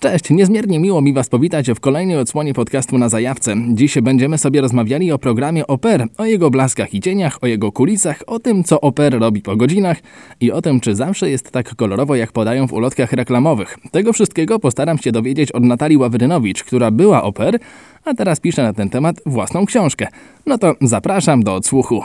Cześć, 0.00 0.30
niezmiernie 0.30 0.78
miło 0.78 1.00
mi 1.00 1.12
Was 1.12 1.28
powitać 1.28 1.70
w 1.70 1.80
kolejnej 1.80 2.16
odsłonie 2.16 2.54
podcastu 2.54 2.98
na 2.98 3.08
zajawce. 3.08 3.54
Dziś 3.68 3.98
będziemy 4.02 4.38
sobie 4.38 4.60
rozmawiali 4.60 5.12
o 5.12 5.18
programie 5.18 5.66
Oper, 5.66 6.06
o 6.18 6.24
jego 6.24 6.50
blaskach 6.50 6.94
i 6.94 7.00
cieniach, 7.00 7.38
o 7.42 7.46
jego 7.46 7.72
kulisach, 7.72 8.22
o 8.26 8.38
tym, 8.38 8.64
co 8.64 8.80
Oper 8.80 9.18
robi 9.18 9.42
po 9.42 9.56
godzinach 9.56 9.96
i 10.40 10.52
o 10.52 10.62
tym, 10.62 10.80
czy 10.80 10.94
zawsze 10.94 11.30
jest 11.30 11.50
tak 11.50 11.74
kolorowo, 11.74 12.14
jak 12.14 12.32
podają 12.32 12.66
w 12.66 12.72
ulotkach 12.72 13.12
reklamowych. 13.12 13.78
Tego 13.90 14.12
wszystkiego 14.12 14.58
postaram 14.58 14.98
się 14.98 15.12
dowiedzieć 15.12 15.52
od 15.52 15.62
Natalii 15.62 15.96
Ławrynowicz, 15.96 16.64
która 16.64 16.90
była 16.90 17.22
Oper, 17.22 17.58
a 18.04 18.14
teraz 18.14 18.40
pisze 18.40 18.62
na 18.62 18.72
ten 18.72 18.90
temat 18.90 19.16
własną 19.26 19.66
książkę. 19.66 20.06
No 20.46 20.58
to 20.58 20.74
zapraszam 20.80 21.42
do 21.42 21.54
odsłuchu. 21.54 22.02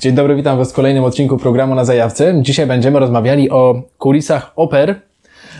Dzień 0.00 0.14
dobry, 0.14 0.36
witam 0.36 0.58
Was 0.58 0.72
w 0.72 0.74
kolejnym 0.74 1.04
odcinku 1.04 1.36
programu 1.36 1.74
na 1.74 1.84
zajawce. 1.84 2.34
Dzisiaj 2.42 2.66
będziemy 2.66 2.98
rozmawiali 2.98 3.50
o 3.50 3.82
kulisach 3.98 4.52
Oper, 4.56 5.07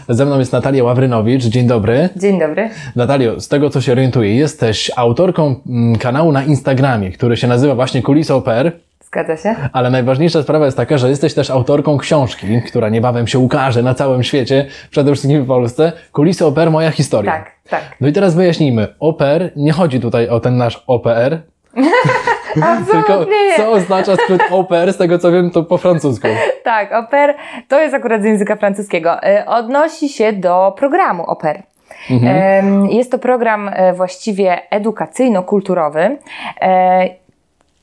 ze 0.09 0.27
mną 0.27 0.38
jest 0.38 0.52
Natalia 0.52 0.84
Ławrynowicz. 0.84 1.45
Dzień 1.45 1.66
dobry. 1.66 2.09
Dzień 2.16 2.41
dobry. 2.41 2.70
Natalio, 2.96 3.41
z 3.41 3.48
tego 3.48 3.70
co 3.70 3.80
się 3.80 3.92
orientuję, 3.92 4.37
jesteś 4.37 4.91
autorką 4.96 5.55
mm, 5.69 5.98
kanału 5.98 6.33
na 6.33 6.45
Instagramie, 6.45 7.10
który 7.10 7.37
się 7.37 7.46
nazywa 7.46 7.74
właśnie 7.74 8.02
Kulisy 8.02 8.34
Oper. 8.34 8.73
Zgadza 9.05 9.36
się. 9.36 9.55
Ale 9.73 9.91
najważniejsza 9.91 10.42
sprawa 10.42 10.64
jest 10.64 10.77
taka, 10.77 10.98
że 10.98 11.10
jesteś 11.10 11.34
też 11.34 11.50
autorką 11.50 11.98
książki, 11.98 12.47
która 12.66 12.88
niebawem 12.88 13.27
się 13.27 13.38
ukaże 13.38 13.83
na 13.83 13.95
całym 13.95 14.23
świecie, 14.23 14.66
przede 14.91 15.12
wszystkim 15.12 15.45
w 15.45 15.47
Polsce. 15.47 15.92
Kulisy 16.12 16.47
Oper, 16.47 16.70
moja 16.70 16.91
historia. 16.91 17.33
Tak, 17.33 17.50
tak. 17.70 17.83
No 18.00 18.09
i 18.09 18.12
teraz 18.12 18.34
wyjaśnijmy. 18.34 18.88
Oper, 19.00 19.50
nie 19.56 19.72
chodzi 19.72 20.00
tutaj 20.00 20.28
o 20.28 20.41
ten 20.41 20.56
nasz 20.56 20.84
OPR, 20.86 21.38
tylko 22.92 23.27
co 23.56 23.70
oznacza 23.73 24.16
skrót 24.16 24.41
oper, 24.50 24.92
z 24.92 24.96
tego 24.96 25.19
co 25.19 25.32
wiem, 25.32 25.50
to 25.50 25.62
po 25.62 25.78
francusku. 25.78 26.28
Tak, 26.64 26.92
oper 26.92 27.34
to 27.69 27.80
jest 27.80 27.95
akurat 27.95 28.23
z 28.23 28.24
języka 28.24 28.56
francuskiego. 28.56 29.23
E, 29.23 29.46
Odnosi 29.46 30.09
się 30.09 30.33
do 30.33 30.74
programu 30.78 31.22
oper. 31.27 31.62
Em, 32.10 32.86
Jest 32.86 33.10
to 33.10 33.19
program 33.19 33.70
e, 33.72 33.92
właściwie 33.92 34.59
edukacyjno-kulturowy. 34.70 36.16
e, 36.61 37.08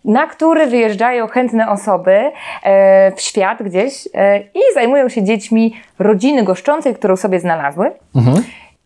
Na 0.06 0.28
który 0.28 0.68
wyjeżdżają 0.68 1.28
chętne 1.28 1.70
osoby 1.70 2.32
w 3.16 3.22
świat 3.22 3.64
gdzieś 3.64 4.06
i 4.56 4.60
zajmują 4.74 5.10
się 5.10 5.24
dziećmi 5.24 5.76
rodziny 6.00 6.44
goszczącej, 6.44 6.96
którą 6.96 7.16
sobie 7.16 7.40
znalazły. 7.40 7.92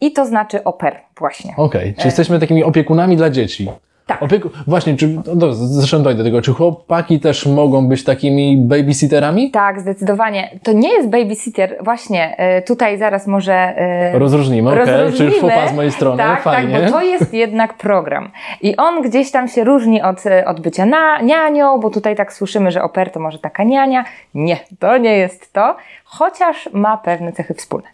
I 0.01 0.11
to 0.11 0.25
znaczy 0.25 0.63
oper, 0.63 0.95
właśnie. 1.19 1.53
Okej, 1.57 1.93
czy 1.97 2.07
jesteśmy 2.07 2.39
takimi 2.39 2.63
opiekunami 2.63 3.17
dla 3.17 3.29
dzieci? 3.29 3.69
Tak. 4.09 4.23
Opieku... 4.23 4.49
Właśnie, 4.67 4.95
czy, 4.97 5.07
no, 5.07 5.35
do- 5.35 5.53
zresztą 5.53 6.03
dojdę 6.03 6.17
do 6.17 6.23
tego, 6.23 6.41
czy 6.41 6.53
chłopaki 6.53 7.19
też 7.19 7.45
mogą 7.45 7.87
być 7.87 8.03
takimi 8.03 8.57
babysitterami? 8.57 9.51
Tak, 9.51 9.79
zdecydowanie. 9.79 10.59
To 10.63 10.71
nie 10.71 10.93
jest 10.93 11.09
babysitter, 11.09 11.75
właśnie 11.81 12.37
e, 12.37 12.61
tutaj 12.61 12.97
zaraz 12.97 13.27
może 13.27 13.53
e, 13.53 14.19
Rozróżnimy, 14.19 14.69
okej, 14.71 14.79
rozróżnimy. 14.85 15.31
czyli 15.31 15.41
fupa 15.41 15.67
z 15.67 15.75
mojej 15.75 15.91
strony, 15.91 16.17
tak, 16.17 16.41
fajnie. 16.41 16.73
Tak, 16.79 16.85
bo 16.85 16.91
to 16.91 17.01
jest 17.01 17.33
jednak 17.33 17.77
program. 17.77 18.31
I 18.61 18.77
on 18.77 19.01
gdzieś 19.01 19.31
tam 19.31 19.47
się 19.47 19.63
różni 19.63 20.01
od, 20.01 20.25
e, 20.25 20.45
od 20.45 20.59
bycia 20.59 20.85
na, 20.85 21.21
nianią, 21.21 21.79
bo 21.79 21.89
tutaj 21.89 22.15
tak 22.15 22.33
słyszymy, 22.33 22.71
że 22.71 22.83
oper 22.83 23.11
to 23.11 23.19
może 23.19 23.39
taka 23.39 23.63
niania. 23.63 24.05
Nie, 24.33 24.59
to 24.79 24.97
nie 24.97 25.17
jest 25.17 25.53
to, 25.53 25.75
chociaż 26.05 26.69
ma 26.73 26.97
pewne 26.97 27.33
cechy 27.33 27.53
wspólne. 27.53 27.87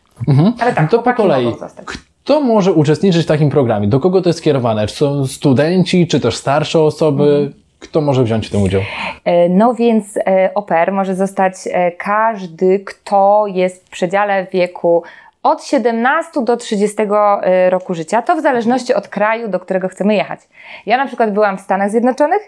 Ale 0.62 0.74
tak, 0.74 0.90
to 0.92 1.00
po 1.00 1.14
kolei. 1.14 1.46
mogą 1.46 1.58
zostać. 1.58 1.86
Kto 2.26 2.42
może 2.42 2.74
uczestniczyć 2.74 3.24
w 3.24 3.28
takim 3.28 3.50
programie? 3.50 3.88
Do 3.88 4.00
kogo 4.00 4.22
to 4.22 4.30
jest 4.30 4.40
skierowane? 4.40 4.88
Czy 4.88 4.96
są 4.96 5.28
studenci, 5.28 6.08
czy 6.08 6.20
też 6.20 6.36
starsze 6.36 6.80
osoby? 6.82 7.24
Mhm. 7.24 7.54
Kto 7.80 8.02
może 8.02 8.24
wziąć 8.24 8.48
w 8.48 8.52
tym 8.52 8.62
udział? 8.62 8.82
E, 9.26 9.50
No 9.50 9.74
więc 9.74 10.18
e, 10.18 10.52
oper 10.56 10.92
może 10.92 11.16
zostać 11.16 11.54
e, 11.72 11.92
każdy, 11.92 12.80
kto 12.80 13.46
jest 13.48 13.86
w 13.86 13.90
przedziale 13.90 14.48
wieku 14.54 15.04
od 15.44 15.64
17 15.64 16.44
do 16.44 16.58
30 16.58 16.98
e, 17.02 17.70
roku 17.70 17.94
życia. 17.94 18.22
To 18.22 18.36
w 18.36 18.42
zależności 18.42 18.94
od 18.94 19.08
kraju, 19.08 19.48
do 19.48 19.60
którego 19.60 19.88
chcemy 19.88 20.16
jechać. 20.16 20.40
Ja 20.86 20.98
na 20.98 21.06
przykład 21.08 21.34
byłam 21.34 21.58
w 21.58 21.62
Stanach 21.62 21.92
Zjednoczonych 21.92 22.42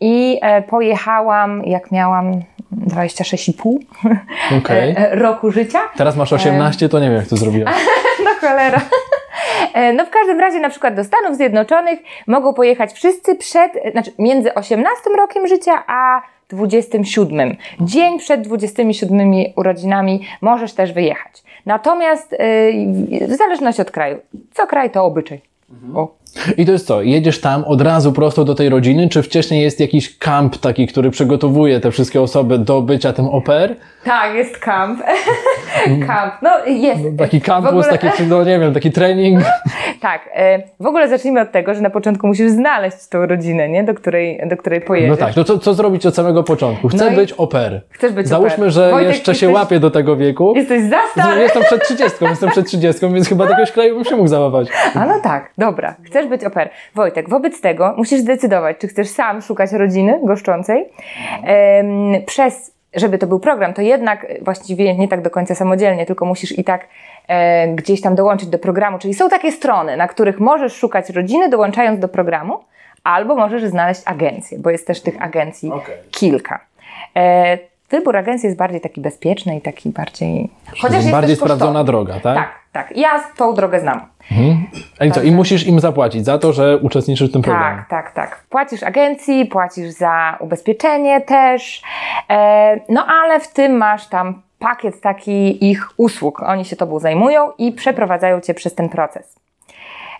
i 0.00 0.40
pojechałam, 0.68 1.62
jak 1.64 1.90
miałam 1.90 2.32
26,5 2.86 3.76
Okej. 4.58 4.94
e, 4.96 5.14
roku 5.14 5.50
życia. 5.50 5.78
Teraz 5.96 6.16
masz 6.16 6.32
18, 6.32 6.88
to 6.88 6.98
nie 7.00 7.06
wiem, 7.08 7.16
jak 7.16 7.26
to 7.26 7.36
zrobiłaś. 7.36 7.74
No 8.24 8.30
cholera. 8.40 8.80
E, 9.74 9.92
No 9.92 10.06
w 10.06 10.10
każdym 10.10 10.40
razie 10.40 10.60
na 10.60 10.70
przykład 10.70 10.94
do 10.94 11.04
Stanów 11.04 11.36
Zjednoczonych 11.36 11.98
mogą 12.26 12.54
pojechać 12.54 12.92
wszyscy 12.92 13.34
przed, 13.34 13.72
znaczy 13.92 14.12
między 14.18 14.54
18 14.54 15.10
rokiem 15.16 15.46
życia 15.46 15.84
a 15.86 16.22
27. 16.48 17.56
Dzień 17.80 18.18
przed 18.18 18.40
27 18.40 19.32
urodzinami 19.56 20.26
możesz 20.40 20.72
też 20.72 20.92
wyjechać. 20.92 21.42
Natomiast 21.66 22.32
e, 22.32 22.36
w 23.26 23.32
zależności 23.32 23.82
od 23.82 23.90
kraju. 23.90 24.18
Co 24.52 24.66
kraj 24.66 24.90
to 24.90 25.04
obyczaj. 25.04 25.40
O. 25.94 26.21
I 26.56 26.66
to 26.66 26.72
jest 26.72 26.86
co? 26.86 27.02
Jedziesz 27.02 27.40
tam 27.40 27.64
od 27.64 27.80
razu 27.80 28.12
prosto 28.12 28.44
do 28.44 28.54
tej 28.54 28.68
rodziny, 28.68 29.08
czy 29.08 29.22
wcześniej 29.22 29.62
jest 29.62 29.80
jakiś 29.80 30.18
kamp 30.18 30.56
taki, 30.56 30.86
który 30.86 31.10
przygotowuje 31.10 31.80
te 31.80 31.90
wszystkie 31.90 32.20
osoby 32.22 32.58
do 32.58 32.82
bycia 32.82 33.12
tym 33.12 33.26
oper? 33.26 33.76
Tak, 34.04 34.34
jest 34.34 34.58
kamp. 34.58 35.00
kamp. 36.08 36.34
No 36.42 36.50
jest. 36.66 37.00
Taki 37.18 37.40
W 37.40 37.44
kampus, 37.44 37.70
ogóle- 37.70 37.98
taki, 37.98 38.22
no 38.28 38.44
nie 38.44 38.58
wiem, 38.58 38.74
taki 38.74 38.90
trening. 38.92 39.40
Tak, 40.00 40.28
e, 40.34 40.62
w 40.80 40.86
ogóle 40.86 41.08
zacznijmy 41.08 41.40
od 41.40 41.52
tego, 41.52 41.74
że 41.74 41.80
na 41.80 41.90
początku 41.90 42.26
musisz 42.26 42.50
znaleźć 42.50 42.96
tą 43.08 43.26
rodzinę, 43.26 43.68
nie? 43.68 43.84
Do, 43.84 43.94
której, 43.94 44.40
do 44.48 44.56
której 44.56 44.80
pojedziesz. 44.80 45.10
No 45.10 45.16
tak, 45.16 45.34
to 45.34 45.44
co, 45.44 45.58
co 45.58 45.74
zrobić 45.74 46.06
od 46.06 46.14
samego 46.14 46.42
początku? 46.42 46.88
Chcę 46.88 47.10
No 47.10 47.16
być 47.16 47.32
oper. 47.32 47.82
Chcesz 47.90 48.12
być 48.12 48.28
Załóżmy, 48.28 48.54
oper. 48.56 48.70
że 48.70 48.90
Wojtek, 48.90 49.08
jeszcze 49.14 49.34
się 49.34 49.46
jesteś- 49.46 49.62
łapię 49.62 49.80
do 49.80 49.90
tego 49.90 50.16
wieku. 50.16 50.52
Jesteś 50.56 50.82
za 50.82 50.96
stary. 51.12 51.40
Jestem 51.40 51.62
przed 51.62 51.84
30, 51.84 52.24
jestem 52.24 52.50
przed 52.50 52.66
30, 52.66 53.06
więc 53.12 53.28
chyba 53.28 53.44
do 53.44 53.50
jakiegoś 53.50 53.72
kraju 53.72 53.94
bym 53.94 54.04
się 54.04 54.16
mógł 54.16 54.28
załapać. 54.28 54.68
A 54.94 55.06
no 55.06 55.20
tak, 55.22 55.50
dobra. 55.58 55.94
Chcesz 56.06 56.21
być 56.26 56.44
oper. 56.44 56.70
Wojtek, 56.94 57.28
wobec 57.28 57.60
tego 57.60 57.94
musisz 57.96 58.20
zdecydować, 58.20 58.76
czy 58.78 58.88
chcesz 58.88 59.08
sam 59.08 59.42
szukać 59.42 59.72
rodziny 59.72 60.20
goszczącej. 60.22 60.88
Em, 61.44 61.86
przez, 62.26 62.74
żeby 62.94 63.18
to 63.18 63.26
był 63.26 63.40
program, 63.40 63.74
to 63.74 63.82
jednak 63.82 64.26
właściwie 64.40 64.94
nie 64.94 65.08
tak 65.08 65.22
do 65.22 65.30
końca 65.30 65.54
samodzielnie, 65.54 66.06
tylko 66.06 66.24
musisz 66.24 66.58
i 66.58 66.64
tak 66.64 66.88
e, 67.28 67.68
gdzieś 67.68 68.00
tam 68.00 68.14
dołączyć 68.14 68.48
do 68.48 68.58
programu. 68.58 68.98
Czyli 68.98 69.14
są 69.14 69.28
takie 69.28 69.52
strony, 69.52 69.96
na 69.96 70.08
których 70.08 70.40
możesz 70.40 70.74
szukać 70.74 71.10
rodziny, 71.10 71.48
dołączając 71.48 72.00
do 72.00 72.08
programu, 72.08 72.58
albo 73.04 73.34
możesz 73.34 73.64
znaleźć 73.64 74.02
agencję, 74.04 74.58
bo 74.58 74.70
jest 74.70 74.86
też 74.86 75.00
tych 75.00 75.22
agencji 75.22 75.72
Okej. 75.72 75.94
kilka. 76.10 76.60
E, 77.16 77.58
wybór 77.90 78.16
agencji 78.16 78.46
jest 78.46 78.58
bardziej 78.58 78.80
taki 78.80 79.00
bezpieczny 79.00 79.56
i 79.56 79.60
taki 79.60 79.90
bardziej. 79.90 80.50
Chociaż 80.80 80.96
jest 80.96 81.10
Bardziej 81.10 81.36
sprawdzona 81.36 81.84
droga, 81.84 82.20
tak? 82.20 82.36
Tak, 82.36 82.61
tak. 82.72 82.96
Ja 82.96 83.20
tą 83.36 83.54
drogę 83.54 83.80
znam. 83.80 84.00
A 85.00 85.04
i 85.04 85.12
co? 85.12 85.22
I 85.22 85.32
musisz 85.32 85.66
im 85.66 85.80
zapłacić 85.80 86.24
za 86.24 86.38
to, 86.38 86.52
że 86.52 86.78
uczestniczysz 86.78 87.30
w 87.30 87.32
tym 87.32 87.42
programie. 87.42 87.84
Tak, 87.88 87.88
tak, 87.88 88.12
tak. 88.12 88.44
Płacisz 88.48 88.82
agencji, 88.82 89.46
płacisz 89.46 89.90
za 89.90 90.36
ubezpieczenie 90.40 91.20
też, 91.20 91.82
e, 92.30 92.80
no 92.88 93.06
ale 93.06 93.40
w 93.40 93.48
tym 93.48 93.76
masz 93.76 94.08
tam 94.08 94.42
pakiet 94.58 95.00
taki 95.00 95.70
ich 95.70 95.88
usług. 95.96 96.42
Oni 96.42 96.64
się 96.64 96.76
tobą 96.76 96.98
zajmują 96.98 97.50
i 97.58 97.72
przeprowadzają 97.72 98.40
cię 98.40 98.54
przez 98.54 98.74
ten 98.74 98.88
proces. 98.88 99.36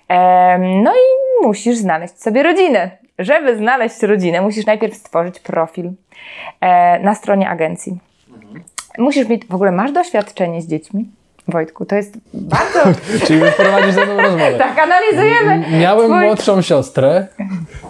E, 0.09 0.59
no 0.59 0.93
i 0.93 1.47
musisz 1.47 1.77
znaleźć 1.77 2.23
sobie 2.23 2.43
rodzinę. 2.43 2.91
Żeby 3.19 3.57
znaleźć 3.57 4.03
rodzinę, 4.03 4.41
musisz 4.41 4.67
najpierw 4.67 4.95
stworzyć 4.95 5.41
profil 5.41 5.91
e, 6.61 6.99
na 6.99 7.15
stronie 7.15 7.49
agencji. 7.49 7.99
Musisz 8.99 9.29
mieć, 9.29 9.47
w 9.47 9.55
ogóle 9.55 9.73
masz 9.73 9.93
doświadczenie 9.93 10.63
z 10.63 10.67
dziećmi? 10.67 11.05
Wojtku, 11.49 11.85
to 11.85 11.95
jest 11.95 12.15
bardzo... 12.35 12.79
Czyli 13.27 13.41
wyprowadzisz 13.41 13.95
ze 13.95 14.07
mną 14.07 14.17
rozmowę. 14.17 14.59
tak, 14.59 14.79
analizujemy. 14.79 15.65
Miałem 15.81 16.07
twój- 16.11 16.25
młodszą 16.25 16.63
siostrę 16.63 17.27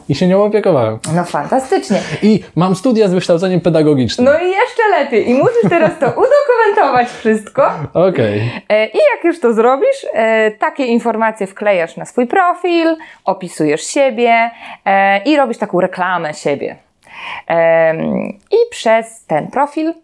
i 0.09 0.15
się 0.15 0.27
nią 0.29 0.45
opiekowałem. 0.45 0.99
No 1.15 1.25
fantastycznie. 1.25 1.99
I 2.23 2.45
mam 2.57 2.75
studia 2.77 3.09
z 3.09 3.15
wykształceniem 3.15 3.61
pedagogicznym. 3.61 4.25
No 4.25 4.39
i 4.39 4.51
jeszcze 4.51 4.83
lepiej. 4.91 5.31
I 5.31 5.35
musisz 5.35 5.69
teraz 5.69 5.91
to 6.01 6.07
udokumentować 6.07 7.09
wszystko. 7.09 7.71
Okej. 7.95 8.51
E, 8.69 8.87
I 8.87 8.99
jak 9.17 9.25
już 9.25 9.41
to 9.41 9.53
zrobisz, 9.53 10.07
e, 10.13 10.51
takie 10.51 10.87
informacje 10.87 11.47
wklejasz 11.47 11.97
na 11.97 12.05
swój 12.05 12.27
profil, 12.27 12.97
opisujesz 13.25 13.83
siebie 13.87 14.51
e, 14.85 15.23
i 15.23 15.37
robisz 15.37 15.59
taką 15.59 15.81
reklamę 15.81 16.35
siebie. 16.35 16.77
I 18.51 18.57
przez 18.71 19.25
ten 19.27 19.51
profil 19.51 19.95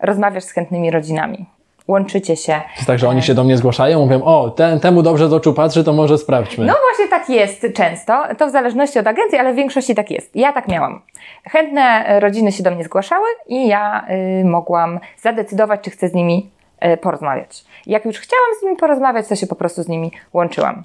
rozmawiasz 0.00 0.44
z 0.44 0.50
chętnymi 0.52 0.90
rodzinami. 0.90 1.46
Łączycie 1.88 2.36
się. 2.36 2.52
To 2.52 2.74
jest 2.76 2.86
tak, 2.86 2.98
że 2.98 3.08
oni 3.08 3.22
się 3.22 3.34
do 3.34 3.44
mnie 3.44 3.56
zgłaszają, 3.56 4.00
mówią, 4.00 4.22
o, 4.22 4.50
ten, 4.50 4.80
temu 4.80 5.02
dobrze 5.02 5.28
z 5.28 5.32
oczu 5.32 5.54
patrzy, 5.54 5.84
to 5.84 5.92
może 5.92 6.18
sprawdźmy. 6.18 6.66
No 6.66 6.74
właśnie 6.88 7.08
tak 7.08 7.28
jest 7.28 7.66
często, 7.74 8.22
to 8.38 8.46
w 8.46 8.50
zależności 8.50 8.98
od 8.98 9.06
agencji, 9.06 9.38
ale 9.38 9.52
w 9.52 9.56
większości 9.56 9.94
tak 9.94 10.10
jest. 10.10 10.36
Ja 10.36 10.52
tak 10.52 10.68
miałam. 10.68 11.02
Chętne 11.44 11.82
e, 12.06 12.20
rodziny 12.20 12.52
się 12.52 12.62
do 12.62 12.70
mnie 12.70 12.84
zgłaszały 12.84 13.26
i 13.46 13.68
ja 13.68 14.06
y, 14.40 14.44
mogłam 14.44 15.00
zadecydować, 15.22 15.80
czy 15.80 15.90
chcę 15.90 16.08
z 16.08 16.14
nimi 16.14 16.50
y, 16.84 16.96
porozmawiać. 16.96 17.64
Jak 17.86 18.04
już 18.04 18.18
chciałam 18.18 18.50
z 18.60 18.62
nimi 18.62 18.76
porozmawiać, 18.76 19.28
to 19.28 19.36
się 19.36 19.46
po 19.46 19.54
prostu 19.54 19.82
z 19.82 19.88
nimi 19.88 20.12
łączyłam. 20.32 20.84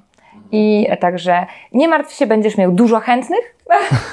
I 0.52 0.86
także 1.00 1.46
nie 1.72 1.88
martw 1.88 2.14
się, 2.14 2.26
będziesz 2.26 2.56
miał 2.56 2.72
dużo 2.72 3.00
chętnych. 3.00 3.54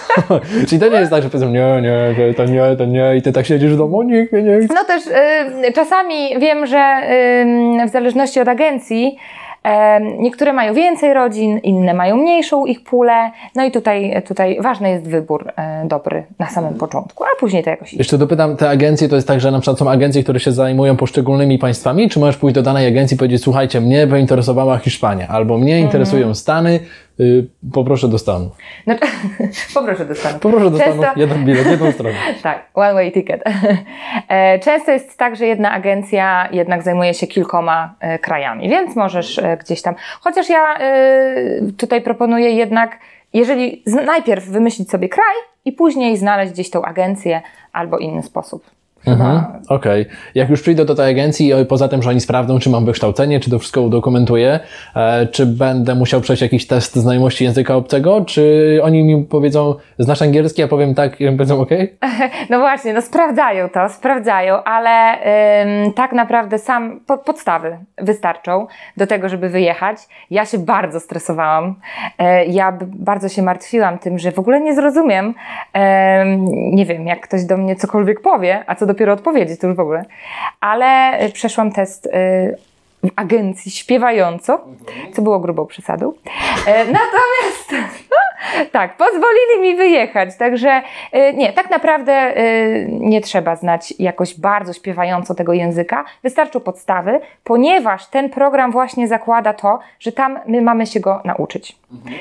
Czyli 0.68 0.82
to 0.82 0.90
nie 0.90 1.00
jest 1.00 1.12
tak, 1.12 1.24
że 1.24 1.30
powiedzą, 1.30 1.50
nie, 1.50 1.82
nie, 1.82 2.34
to 2.34 2.46
nie, 2.46 2.76
to 2.78 2.86
nie 2.86 3.16
i 3.18 3.22
ty 3.22 3.32
tak 3.32 3.46
siedzisz 3.46 3.74
w 3.74 3.78
domu, 3.78 4.04
nikt 4.04 4.34
mnie 4.34 4.44
nie 4.44 4.60
chce. 4.60 4.74
No 4.74 4.84
też 4.84 5.08
y, 5.08 5.74
czasami 5.74 6.40
wiem, 6.40 6.66
że 6.66 7.00
y, 7.84 7.88
w 7.88 7.92
zależności 7.92 8.40
od 8.40 8.48
agencji 8.48 9.18
niektóre 10.20 10.54
mają 10.54 10.74
więcej 10.74 11.14
rodzin, 11.14 11.58
inne 11.58 11.94
mają 11.94 12.18
mniejszą 12.18 12.66
ich 12.66 12.84
pulę. 12.84 13.32
No 13.56 13.66
i 13.66 13.72
tutaj, 13.72 14.24
tutaj 14.28 14.58
ważny 14.62 14.90
jest 14.90 15.08
wybór 15.08 15.52
e, 15.56 15.86
dobry 15.88 16.24
na 16.40 16.50
samym 16.50 16.74
początku, 16.74 17.24
a 17.24 17.28
później 17.40 17.64
to 17.64 17.70
jakoś. 17.70 17.94
Jeszcze 17.94 18.18
dopytam, 18.18 18.58
te 18.58 18.70
agencje 18.70 19.10
to 19.10 19.16
jest 19.16 19.28
tak, 19.28 19.42
że 19.42 19.52
na 19.52 19.60
przykład 19.60 19.80
są 19.80 19.90
agencje, 19.90 20.24
które 20.24 20.40
się 20.40 20.52
zajmują 20.52 20.98
poszczególnymi 20.98 21.60
państwami, 21.60 22.10
czy 22.10 22.20
możesz 22.20 22.38
pójść 22.38 22.56
do 22.56 22.62
danej 22.62 22.88
agencji 22.88 23.16
i 23.16 23.18
powiedzieć, 23.18 23.44
słuchajcie, 23.44 23.82
mnie 23.82 24.08
by 24.08 24.20
interesowała 24.20 24.78
Hiszpania, 24.78 25.28
albo 25.28 25.58
mnie 25.58 25.80
interesują 25.80 26.36
Stany, 26.36 26.80
poproszę 27.74 28.08
do 28.08 28.18
Stanu. 28.18 28.50
No, 28.88 28.96
poproszę 29.74 30.06
do 30.06 30.16
Stanów. 30.16 30.42
Poproszę 30.42 30.72
do 30.72 30.78
Często- 30.78 30.98
Stanów, 30.98 31.18
jeden 31.18 31.46
bilet, 31.46 31.68
jedną 31.68 31.92
stronę. 31.92 32.16
Tak, 32.44 32.66
one 32.74 32.94
way 32.94 33.12
ticket. 33.12 33.44
E, 34.30 34.60
Często 34.60 34.92
jest 34.92 35.18
tak, 35.18 35.36
że 35.36 35.46
jedna 35.46 35.72
agencja 35.72 36.50
jednak 36.52 36.84
zajmuje 36.84 37.14
się 37.14 37.28
kilkoma 37.28 37.96
e, 38.00 38.20
krajami, 38.20 38.70
więc 38.70 38.96
możesz 38.96 39.40
e, 39.40 39.58
gdzieś 39.58 39.82
tam. 39.82 39.96
Chociaż 40.22 40.50
ja 40.50 40.78
tutaj 41.78 42.02
proponuję 42.02 42.52
jednak, 42.52 43.00
jeżeli 43.34 43.84
najpierw 44.06 44.46
wymyślić 44.46 44.90
sobie 44.90 45.10
kraj 45.10 45.36
i 45.66 45.72
później 45.72 46.18
znaleźć 46.18 46.52
gdzieś 46.54 46.70
tą 46.70 46.84
agencję 46.86 47.42
albo 47.74 47.98
inny 47.98 48.24
sposób. 48.24 48.77
Mhm, 49.06 49.44
Okej. 49.70 50.06
Jak 50.36 50.50
już 50.50 50.62
przyjdę 50.62 50.86
do 50.86 50.96
tej 50.96 51.12
agencji, 51.12 51.52
poza 51.70 51.88
tym, 51.88 52.02
że 52.04 52.10
oni 52.10 52.22
sprawdzą, 52.22 52.60
czy 52.60 52.70
mam 52.70 52.86
wykształcenie, 52.86 53.40
czy 53.40 53.50
to 53.50 53.60
wszystko 53.60 53.82
udokumentuję, 53.82 54.60
e, 54.96 55.28
czy 55.28 55.46
będę 55.46 55.96
musiał 55.96 56.22
przejść 56.22 56.42
jakiś 56.42 56.68
test 56.68 56.96
znajomości 56.96 57.44
języka 57.44 57.76
obcego, 57.76 58.26
czy 58.26 58.80
oni 58.84 59.04
mi 59.04 59.26
powiedzą, 59.26 59.76
znasz 60.00 60.22
angielski, 60.22 60.64
a 60.64 60.68
powiem 60.68 60.96
tak 60.96 61.22
i 61.22 61.26
powiedzą 61.32 61.60
ok? 61.62 61.70
No 62.50 62.60
właśnie, 62.60 62.94
no 62.94 63.02
sprawdzają 63.02 63.70
to, 63.70 63.90
sprawdzają, 63.90 64.64
ale 64.64 65.18
ym, 65.86 65.94
tak 65.94 66.14
naprawdę 66.14 66.58
sam 66.60 67.00
po, 67.08 67.18
podstawy 67.18 67.78
wystarczą 67.98 68.68
do 68.98 69.08
tego, 69.08 69.30
żeby 69.30 69.50
wyjechać. 69.50 69.98
Ja 70.32 70.46
się 70.46 70.58
bardzo 70.58 71.00
stresowałam. 71.00 71.76
E, 72.20 72.46
ja 72.46 72.78
bardzo 72.82 73.30
się 73.30 73.42
martwiłam 73.42 74.00
tym, 74.00 74.20
że 74.20 74.32
w 74.32 74.40
ogóle 74.40 74.62
nie 74.62 74.76
zrozumiem. 74.76 75.34
em, 75.74 76.46
nie 76.76 76.86
wiem, 76.86 77.08
jak 77.08 77.22
ktoś 77.22 77.46
do 77.46 77.58
mnie 77.58 77.76
cokolwiek 77.76 78.22
powie, 78.22 78.64
a 78.68 78.76
co 78.76 78.86
dopiero 78.88 79.14
odpowiedzieć, 79.14 79.60
to 79.60 79.68
już 79.68 79.76
w 79.76 79.80
ogóle. 79.80 80.06
Ale 80.60 80.86
e, 81.12 81.30
przeszłam 81.30 81.72
test 81.72 82.06
e, 82.06 82.10
w 83.04 83.10
agencji 83.16 83.72
śpiewająco, 83.72 84.66
co 85.14 85.22
było 85.22 85.40
grubą 85.40 85.66
przesadą. 85.66 86.14
E, 86.68 86.86
natomiast 86.86 87.72
tak, 88.72 88.98
pozwolili 88.98 89.62
mi 89.62 89.76
wyjechać, 89.76 90.30
także 90.38 90.82
y, 91.16 91.34
nie, 91.34 91.54
tak 91.54 91.70
naprawdę 91.70 92.38
y, 92.38 92.88
nie 92.92 93.22
trzeba 93.22 93.56
znać 93.56 93.94
jakoś 94.00 94.40
bardzo 94.40 94.74
śpiewająco 94.74 95.36
tego 95.36 95.54
języka, 95.54 96.06
wystarczą 96.24 96.60
podstawy, 96.60 97.20
ponieważ 97.44 98.08
ten 98.08 98.30
program 98.30 98.72
właśnie 98.72 99.08
zakłada 99.08 99.54
to, 99.54 99.80
że 100.00 100.12
tam 100.12 100.40
my 100.48 100.62
mamy 100.62 100.86
się 100.88 101.00
go 101.00 101.22
nauczyć. 101.26 101.76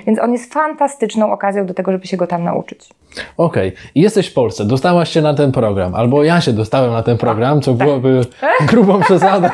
Więc 0.07 0.19
on 0.19 0.33
jest 0.33 0.55
fantastyczną 0.55 1.33
okazją 1.33 1.67
do 1.67 1.75
tego, 1.75 1.93
żeby 1.93 2.07
się 2.07 2.17
go 2.17 2.27
tam 2.27 2.45
nauczyć. 2.45 2.89
Okej. 3.37 3.73
I 3.95 4.01
Jesteś 4.07 4.27
w 4.29 4.35
Polsce, 4.35 4.65
dostałaś 4.65 5.11
się 5.11 5.23
na 5.23 5.35
ten 5.35 5.53
program, 5.53 5.95
albo 5.95 6.25
ja 6.25 6.41
się 6.41 6.53
dostałem 6.53 6.93
na 6.93 7.03
ten 7.03 7.19
program, 7.19 7.61
co 7.61 7.75
byłoby 7.75 8.21
grubą 8.67 9.01
przesadą. 9.09 9.49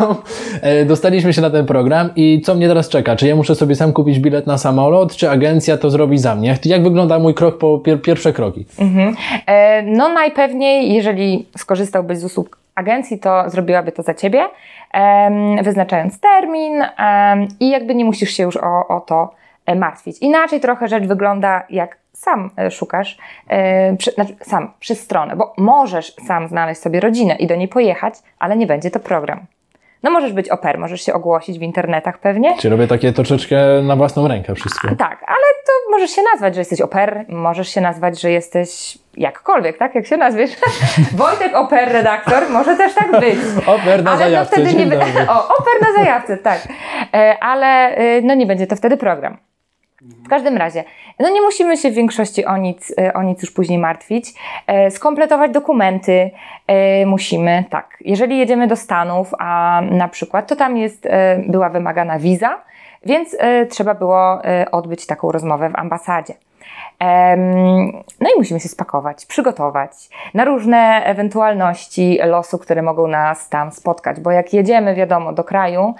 E, 0.62 0.84
Dostaliśmy 0.84 1.32
się 1.32 1.40
na 1.40 1.50
ten 1.50 1.66
program 1.66 2.10
i 2.16 2.40
co 2.44 2.54
mnie 2.54 2.68
teraz 2.68 2.88
czeka? 2.88 3.16
Czy 3.16 3.26
ja 3.26 3.36
muszę 3.36 3.54
sobie 3.54 3.74
sam 3.74 3.92
kupić 3.92 4.18
bilet 4.18 4.46
na 4.46 4.58
samolot, 4.58 5.16
czy 5.16 5.30
agencja 5.30 5.76
to 5.78 5.90
zrobi 5.90 6.18
za 6.18 6.34
mnie? 6.34 6.51
Jak 6.64 6.82
wygląda 6.82 7.18
mój 7.18 7.34
krok 7.34 7.58
po 7.58 7.78
pier 7.78 8.02
pierwsze 8.02 8.32
kroki? 8.32 8.66
E, 9.46 9.82
No 9.82 10.08
najpewniej, 10.08 10.92
jeżeli 10.94 11.48
skorzystałbyś 11.56 12.18
z 12.18 12.24
usług 12.24 12.58
agencji, 12.74 13.18
to 13.18 13.50
zrobiłaby 13.50 13.92
to 13.92 14.02
za 14.02 14.14
Ciebie, 14.14 14.44
em, 14.92 15.62
wyznaczając 15.64 16.20
termin 16.20 16.82
em, 16.82 17.48
i 17.60 17.70
jakby 17.70 17.94
nie 17.94 18.04
musisz 18.04 18.30
się 18.30 18.42
już 18.42 18.56
o, 18.56 18.88
o 18.88 19.00
to 19.00 19.34
e, 19.66 19.74
martwić. 19.74 20.18
Inaczej 20.18 20.60
trochę 20.60 20.88
rzecz 20.88 21.04
wygląda, 21.04 21.62
jak 21.70 21.98
sam 22.12 22.50
e, 22.58 22.70
szukasz, 22.70 23.18
e, 23.48 23.96
przy, 23.96 24.10
znaczy 24.10 24.34
sam, 24.40 24.72
przez 24.80 25.00
stronę, 25.00 25.36
bo 25.36 25.54
możesz 25.58 26.14
sam 26.26 26.48
znaleźć 26.48 26.80
sobie 26.80 27.00
rodzinę 27.00 27.34
i 27.34 27.46
do 27.46 27.56
niej 27.56 27.68
pojechać, 27.68 28.14
ale 28.38 28.56
nie 28.56 28.66
będzie 28.66 28.90
to 28.90 29.00
program. 29.00 29.46
No 30.02 30.10
możesz 30.10 30.32
być 30.32 30.48
oper, 30.48 30.78
możesz 30.78 31.02
się 31.02 31.12
ogłosić 31.14 31.58
w 31.58 31.62
internetach 31.62 32.18
pewnie, 32.18 32.56
Czy 32.58 32.68
robię 32.68 32.86
takie 32.86 33.12
troszeczkę 33.12 33.56
na 33.82 33.96
własną 33.96 34.28
rękę 34.28 34.54
wszystko? 34.54 34.88
tak, 34.98 35.24
ale 35.26 35.38
to 35.66 35.90
możesz 35.90 36.10
się 36.10 36.22
nazwać, 36.32 36.54
że 36.54 36.60
jesteś 36.60 36.80
oper, 36.80 37.24
możesz 37.28 37.68
się 37.68 37.80
nazwać, 37.80 38.20
że 38.20 38.30
jesteś 38.30 38.98
jakkolwiek, 39.16 39.78
tak? 39.78 39.94
Jak 39.94 40.06
się 40.06 40.16
nazwiesz? 40.16 40.50
Wojtek 41.16 41.54
oper 41.56 41.92
redaktor, 41.92 42.48
może 42.50 42.76
też 42.76 42.94
tak 42.94 43.10
być. 43.20 43.38
Oper 43.66 44.04
na 44.04 44.10
Ale 44.10 44.18
to 44.18 44.24
zajawce, 44.24 44.52
wtedy 44.56 44.74
nie 44.74 44.86
dobry. 44.86 45.06
O, 45.28 45.48
oper 45.48 45.74
na 45.82 46.02
zajawce, 46.02 46.36
tak. 46.36 46.68
E, 47.14 47.36
Ale 47.40 47.66
e, 47.96 48.20
no 48.22 48.34
nie 48.34 48.46
będzie 48.46 48.66
to 48.66 48.76
wtedy 48.76 48.96
program. 48.96 49.36
W 50.24 50.28
każdym 50.28 50.56
razie, 50.56 50.84
no 51.18 51.28
nie 51.28 51.42
musimy 51.42 51.76
się 51.76 51.90
w 51.90 51.94
większości 51.94 52.44
o 52.44 52.56
nic, 52.56 52.94
e, 52.98 53.14
o 53.14 53.22
nic 53.22 53.42
już 53.42 53.50
później 53.50 53.78
martwić. 53.78 54.34
E, 54.66 54.90
Skompletować 54.90 55.50
dokumenty 55.50 56.30
e, 56.66 57.06
musimy, 57.06 57.64
tak. 57.70 57.98
Jeżeli 58.00 58.38
jedziemy 58.38 58.66
do 58.66 58.76
Stanów, 58.76 59.34
a 59.38 59.82
na 59.90 60.08
przykład, 60.08 60.46
to 60.48 60.56
tam 60.56 60.76
jest, 60.76 61.08
była 61.46 61.68
wymagana 61.68 62.18
wiza, 62.18 62.62
więc 63.06 63.36
trzeba 63.68 63.94
było 63.94 64.42
odbyć 64.72 65.06
taką 65.06 65.32
rozmowę 65.32 65.70
w 65.70 65.76
ambasadzie. 65.76 66.34
No 68.20 68.30
i 68.36 68.38
musimy 68.38 68.60
się 68.60 68.68
spakować, 68.68 69.26
przygotować 69.26 69.90
na 70.34 70.44
różne 70.44 71.02
ewentualności 71.04 72.18
losu, 72.24 72.58
które 72.58 72.82
mogą 72.82 73.06
nas 73.06 73.48
tam 73.48 73.72
spotkać, 73.72 74.20
bo 74.20 74.30
jak 74.30 74.52
jedziemy, 74.52 74.94
wiadomo, 74.94 75.32
do 75.32 75.44
kraju, 75.44 75.94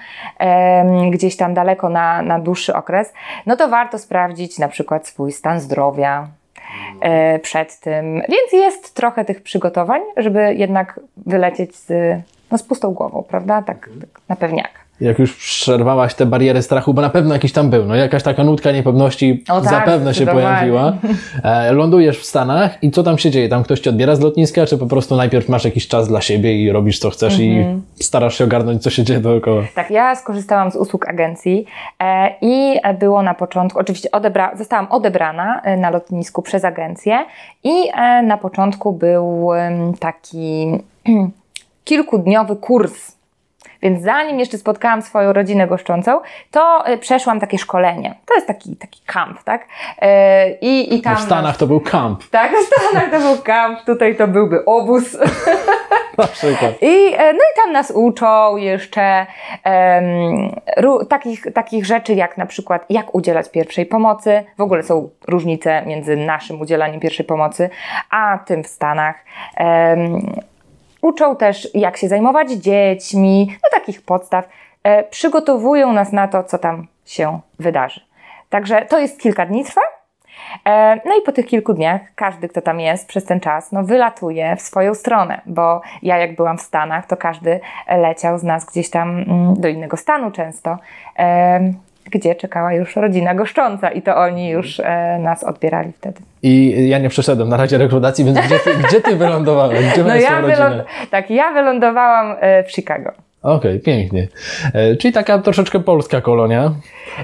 gdzieś 1.10 1.36
tam 1.36 1.54
daleko 1.54 1.88
na, 1.88 2.22
na 2.22 2.38
dłuższy 2.38 2.74
okres, 2.74 3.12
no 3.46 3.56
to 3.56 3.68
warto 3.68 3.98
sprawdzić 3.98 4.58
na 4.58 4.68
przykład 4.68 5.06
swój 5.06 5.32
stan 5.32 5.60
zdrowia 5.60 6.28
e, 7.00 7.38
przed 7.38 7.80
tym, 7.80 8.14
więc 8.14 8.52
jest 8.52 8.94
trochę 8.94 9.24
tych 9.24 9.42
przygotowań, 9.42 10.00
żeby 10.16 10.54
jednak 10.54 11.00
wylecieć 11.16 11.76
z, 11.76 11.90
no, 12.50 12.58
z 12.58 12.62
pustą 12.62 12.90
głową, 12.94 13.24
prawda? 13.28 13.62
Tak, 13.62 13.88
tak 14.00 14.20
na 14.28 14.36
pewniaka. 14.36 14.81
Jak 15.02 15.18
już 15.18 15.36
przerwałaś 15.36 16.14
te 16.14 16.26
bariery 16.26 16.62
strachu, 16.62 16.94
bo 16.94 17.02
na 17.02 17.10
pewno 17.10 17.34
jakiś 17.34 17.52
tam 17.52 17.70
był, 17.70 17.84
no 17.84 17.94
jakaś 17.94 18.22
taka 18.22 18.44
nutka 18.44 18.72
niepewności 18.72 19.44
O 19.50 19.60
tak, 19.60 19.70
zapewne 19.70 20.14
się 20.14 20.26
pojawiła. 20.26 20.92
E, 21.44 21.72
lądujesz 21.72 22.18
w 22.18 22.24
Stanach 22.24 22.82
i 22.82 22.90
co 22.90 23.02
tam 23.02 23.18
się 23.18 23.30
dzieje? 23.30 23.48
Tam 23.48 23.62
ktoś 23.62 23.80
cię 23.80 23.90
odbiera 23.90 24.16
z 24.16 24.20
lotniska, 24.20 24.66
czy 24.66 24.78
po 24.78 24.86
prostu 24.86 25.16
najpierw 25.16 25.48
masz 25.48 25.64
jakiś 25.64 25.88
czas 25.88 26.08
dla 26.08 26.20
siebie 26.20 26.62
i 26.62 26.72
robisz 26.72 26.98
co 26.98 27.10
chcesz 27.10 27.32
Mhm. 27.40 27.82
i 28.00 28.04
starasz 28.04 28.38
się 28.38 28.44
ogarnąć, 28.44 28.82
co 28.82 28.90
się 28.90 29.04
dzieje 29.04 29.20
dookoła? 29.20 29.62
Tak, 29.74 29.90
ja 29.90 30.14
skorzystałam 30.14 30.70
z 30.70 30.76
usług 30.76 31.08
agencji 31.08 31.66
e, 32.00 32.34
i 32.40 32.80
było 32.98 33.22
na 33.22 33.34
początku, 33.34 33.78
oczywiście 33.78 34.10
odebra, 34.10 34.56
zostałam 34.56 34.86
odebrana 34.90 35.60
e, 35.64 35.76
na 35.76 35.90
lotnisku 35.90 36.42
przez 36.42 36.64
agencję 36.64 37.18
i 37.64 37.72
na 38.22 38.38
początku 38.38 38.92
był 38.92 39.48
taki 39.98 40.66
kilkudniowy 41.84 42.56
kurs. 42.56 43.21
Więc 43.82 44.02
zanim 44.02 44.38
jeszcze 44.38 44.58
spotkałam 44.58 45.02
swoją 45.02 45.32
rodzinę 45.32 45.66
goszczącą, 45.66 46.20
to 46.50 46.86
e, 46.86 46.98
przeszłam 46.98 47.40
takie 47.40 47.58
szkolenie. 47.58 48.14
To 48.26 48.34
jest 48.34 48.46
taki, 48.46 48.76
taki 48.76 49.00
kamp, 49.06 49.42
tak? 49.42 49.66
E, 49.98 50.50
I, 50.50 50.94
i 50.94 51.02
tam 51.02 51.12
No 51.12 51.18
w 51.18 51.22
Stanach 51.22 51.56
to 51.56 51.66
był 51.66 51.80
camp 51.80 52.24
Tak, 52.30 52.52
w 52.52 52.66
Stanach 52.66 53.10
to 53.10 53.18
był 53.20 53.42
kamp, 53.42 53.84
tutaj 53.86 54.16
to 54.16 54.28
byłby 54.28 54.64
obóz. 54.64 55.16
na 56.18 56.26
przykład. 56.26 56.72
I, 56.82 57.14
e, 57.14 57.32
no 57.32 57.38
i 57.38 57.56
tam 57.62 57.72
nas 57.72 57.90
uczą 57.90 58.56
jeszcze 58.56 59.26
ró- 60.78 61.06
takich, 61.06 61.52
takich 61.54 61.86
rzeczy, 61.86 62.14
jak 62.14 62.38
na 62.38 62.46
przykład 62.46 62.86
jak 62.90 63.14
udzielać 63.14 63.50
pierwszej 63.50 63.86
pomocy. 63.86 64.44
W 64.58 64.60
ogóle 64.60 64.82
są 64.82 65.10
różnice 65.28 65.82
między 65.86 66.16
naszym 66.16 66.60
udzielaniem 66.60 67.00
pierwszej 67.00 67.26
pomocy, 67.26 67.70
a 68.10 68.38
tym 68.46 68.64
w 68.64 68.66
Stanach. 68.66 69.16
Em, 69.56 70.42
uczą 71.02 71.36
też, 71.36 71.68
jak 71.74 71.96
się 71.96 72.08
zajmować 72.08 72.50
dziećmi, 72.50 73.46
no 73.50 73.78
takich 73.78 74.02
podstaw. 74.02 74.48
E, 74.82 75.04
przygotowują 75.04 75.92
nas 75.92 76.12
na 76.12 76.28
to, 76.28 76.44
co 76.44 76.58
tam 76.58 76.86
się 77.06 77.40
wydarzy. 77.58 78.00
Także 78.48 78.86
to 78.88 78.98
jest 78.98 79.20
kilka 79.20 79.46
dni 79.46 79.64
trwa. 79.64 79.80
E, 80.64 81.00
No 81.04 81.16
i 81.18 81.22
po 81.22 81.32
tych 81.32 81.46
kilku 81.46 81.74
dniach 81.74 82.00
każdy, 82.14 82.48
kto 82.48 82.60
tam 82.62 82.80
jest 82.80 83.08
przez 83.08 83.24
ten 83.24 83.40
czas, 83.40 83.72
no 83.72 83.84
wylatuje 83.84 84.56
w 84.56 84.62
swoją 84.62 84.94
stronę, 84.94 85.40
bo 85.46 85.80
ja 86.02 86.18
jak 86.18 86.36
byłam 86.36 86.58
w 86.58 86.62
Stanach, 86.62 87.06
to 87.06 87.16
każdy 87.16 87.60
leciał 87.88 88.38
z 88.38 88.42
nas 88.42 88.64
gdzieś 88.64 88.90
tam 88.90 89.18
mm, 89.18 89.54
do 89.60 89.68
innego 89.68 89.96
stanu 89.96 90.30
często, 90.30 90.78
em, 91.16 91.74
gdzie 92.10 92.34
czekała 92.34 92.72
już 92.72 92.96
rodzina 92.96 93.34
goszcząca 93.34 93.90
i 93.90 94.02
to 94.02 94.16
oni 94.16 94.48
już 94.50 94.80
e, 94.80 95.18
nas 95.18 95.44
odbierali 95.44 95.92
wtedy. 95.92 96.20
I 96.42 96.74
ja 96.88 96.98
nie 96.98 97.08
przeszedłem 97.08 97.48
na 97.48 97.56
razie 97.56 97.78
rekrutacji, 97.78 98.24
więc 98.24 98.38
gdzie 98.38 98.58
ty, 98.58 98.70
gdzie 98.88 99.00
ty 99.00 99.16
wylądowałeś? 99.16 99.92
Gdzie 99.92 100.04
No 100.04 100.14
ja, 100.16 100.42
wyląd- 100.42 100.84
tak, 101.10 101.30
ja 101.30 101.52
wylądowałam 101.52 102.36
e, 102.40 102.64
w 102.64 102.72
Chicago. 102.72 103.12
Okej, 103.42 103.80
pięknie. 103.80 104.28
E, 104.74 104.96
czyli 104.96 105.14
taka 105.14 105.38
troszeczkę 105.38 105.80
polska 105.80 106.20
kolonia, 106.20 106.70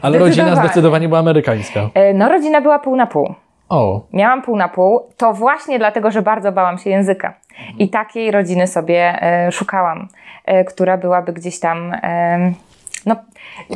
ale 0.02 0.18
rodzina 0.18 0.56
Zdecydowanie. 0.56 1.08
była 1.08 1.20
amerykańska. 1.20 1.80
E, 1.94 2.14
No 2.14 2.28
rodzina 2.28 2.60
była 2.60 2.78
pół 2.78 2.96
na 2.96 3.06
pół. 3.06 3.34
O, 3.68 4.00
Miałam 4.12 4.42
pół 4.42 4.56
na 4.56 4.68
pół, 4.68 5.00
to 5.16 5.32
właśnie 5.32 5.78
dlatego, 5.78 6.10
że 6.10 6.22
bardzo 6.22 6.52
bałam 6.52 6.78
się 6.78 6.90
języka. 6.90 7.34
I 7.78 7.88
takiej 7.88 8.30
rodziny 8.30 8.66
sobie 8.66 9.22
e, 9.22 9.52
szukałam, 9.52 10.08
e, 10.44 10.64
która 10.64 10.96
byłaby 10.96 11.32
gdzieś 11.32 11.60
tam, 11.60 11.92
no, 13.06 13.16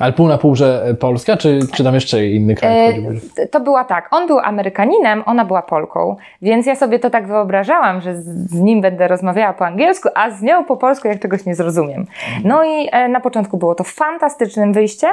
Ale 0.00 0.12
pół 0.12 0.28
na 0.28 0.38
pół, 0.38 0.54
że 0.56 0.94
Polska, 1.00 1.36
czy, 1.36 1.58
czy 1.74 1.84
tam 1.84 1.94
jeszcze 1.94 2.26
inny 2.26 2.54
kraj 2.54 2.88
E, 2.88 2.92
wchodził? 2.92 3.20
to 3.50 3.60
była 3.60 3.84
tak, 3.84 4.08
on 4.10 4.26
był 4.26 4.38
Amerykaninem, 4.38 5.22
ona 5.26 5.44
była 5.44 5.62
Polką, 5.62 6.16
więc 6.42 6.66
ja 6.66 6.74
sobie 6.74 6.98
to 6.98 7.10
tak 7.10 7.26
wyobrażałam, 7.26 8.00
że 8.00 8.16
z, 8.16 8.24
z 8.50 8.60
nim 8.60 8.80
będę 8.80 9.08
rozmawiała 9.08 9.52
po 9.52 9.66
angielsku, 9.66 10.08
a 10.14 10.30
z 10.30 10.42
nią 10.42 10.64
po 10.64 10.76
polsku 10.76 11.08
jak 11.08 11.20
czegoś 11.20 11.46
nie 11.46 11.54
zrozumiem. 11.54 12.06
No 12.44 12.64
i 12.64 12.88
e, 12.92 13.08
na 13.08 13.20
początku 13.20 13.56
było 13.58 13.74
to 13.74 13.84
fantastycznym 13.84 14.72
wyjściem, 14.72 15.12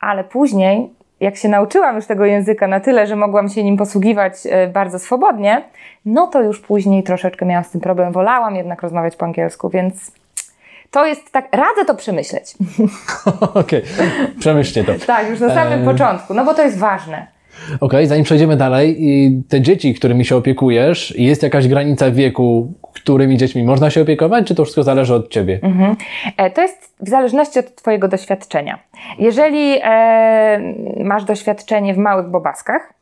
ale 0.00 0.24
później, 0.24 0.90
jak 1.20 1.36
się 1.36 1.48
nauczyłam 1.48 1.96
już 1.96 2.06
tego 2.06 2.24
języka 2.24 2.66
na 2.66 2.80
tyle, 2.80 3.06
że 3.06 3.16
mogłam 3.16 3.48
się 3.48 3.64
nim 3.64 3.76
posługiwać 3.76 4.32
e, 4.50 4.68
bardzo 4.68 4.98
swobodnie, 4.98 5.62
no 6.04 6.26
to 6.26 6.42
już 6.42 6.60
później 6.60 7.02
troszeczkę 7.02 7.46
miałam 7.46 7.64
z 7.64 7.70
tym 7.70 7.80
problem. 7.80 8.12
Wolałam 8.12 8.56
jednak 8.56 8.82
rozmawiać 8.82 9.16
po 9.16 9.24
angielsku, 9.24 9.68
więc 9.68 10.12
to 10.94 11.06
jest 11.06 11.32
tak, 11.32 11.48
radzę 11.52 11.84
to 11.86 11.94
przemyśleć. 11.94 12.54
Okej, 13.54 13.82
przemyślcie 14.38 14.84
to. 14.84 14.92
tak, 15.06 15.28
już 15.30 15.40
na 15.40 15.54
samym 15.54 15.82
E, 15.82 15.84
początku, 15.84 16.34
no 16.34 16.44
bo 16.44 16.54
to 16.54 16.62
jest 16.62 16.78
ważne. 16.78 17.26
Okej, 17.80 18.06
zanim 18.06 18.24
przejdziemy 18.24 18.56
dalej, 18.56 18.96
i 18.98 19.42
te 19.48 19.60
dzieci, 19.60 19.94
którymi 19.94 20.24
się 20.24 20.36
opiekujesz, 20.36 21.14
jest 21.18 21.42
jakaś 21.42 21.68
granica 21.68 22.10
wieku, 22.10 22.72
którymi 22.94 23.36
dziećmi 23.36 23.62
można 23.64 23.90
się 23.90 24.02
opiekować, 24.02 24.46
czy 24.46 24.54
to 24.54 24.64
wszystko 24.64 24.82
zależy 24.82 25.14
od 25.14 25.28
ciebie? 25.30 25.58
Mhm. 25.62 25.96
E, 26.36 26.50
To 26.50 26.62
jest 26.62 26.94
w 27.00 27.08
zależności 27.08 27.58
od 27.58 27.74
Twojego 27.74 28.08
doświadczenia. 28.08 28.78
Jeżeli 29.18 29.78
e, 29.82 30.60
masz 31.04 31.24
doświadczenie 31.24 31.94
w 31.94 31.98
małych 31.98 32.26
bobaskach, 32.28 32.94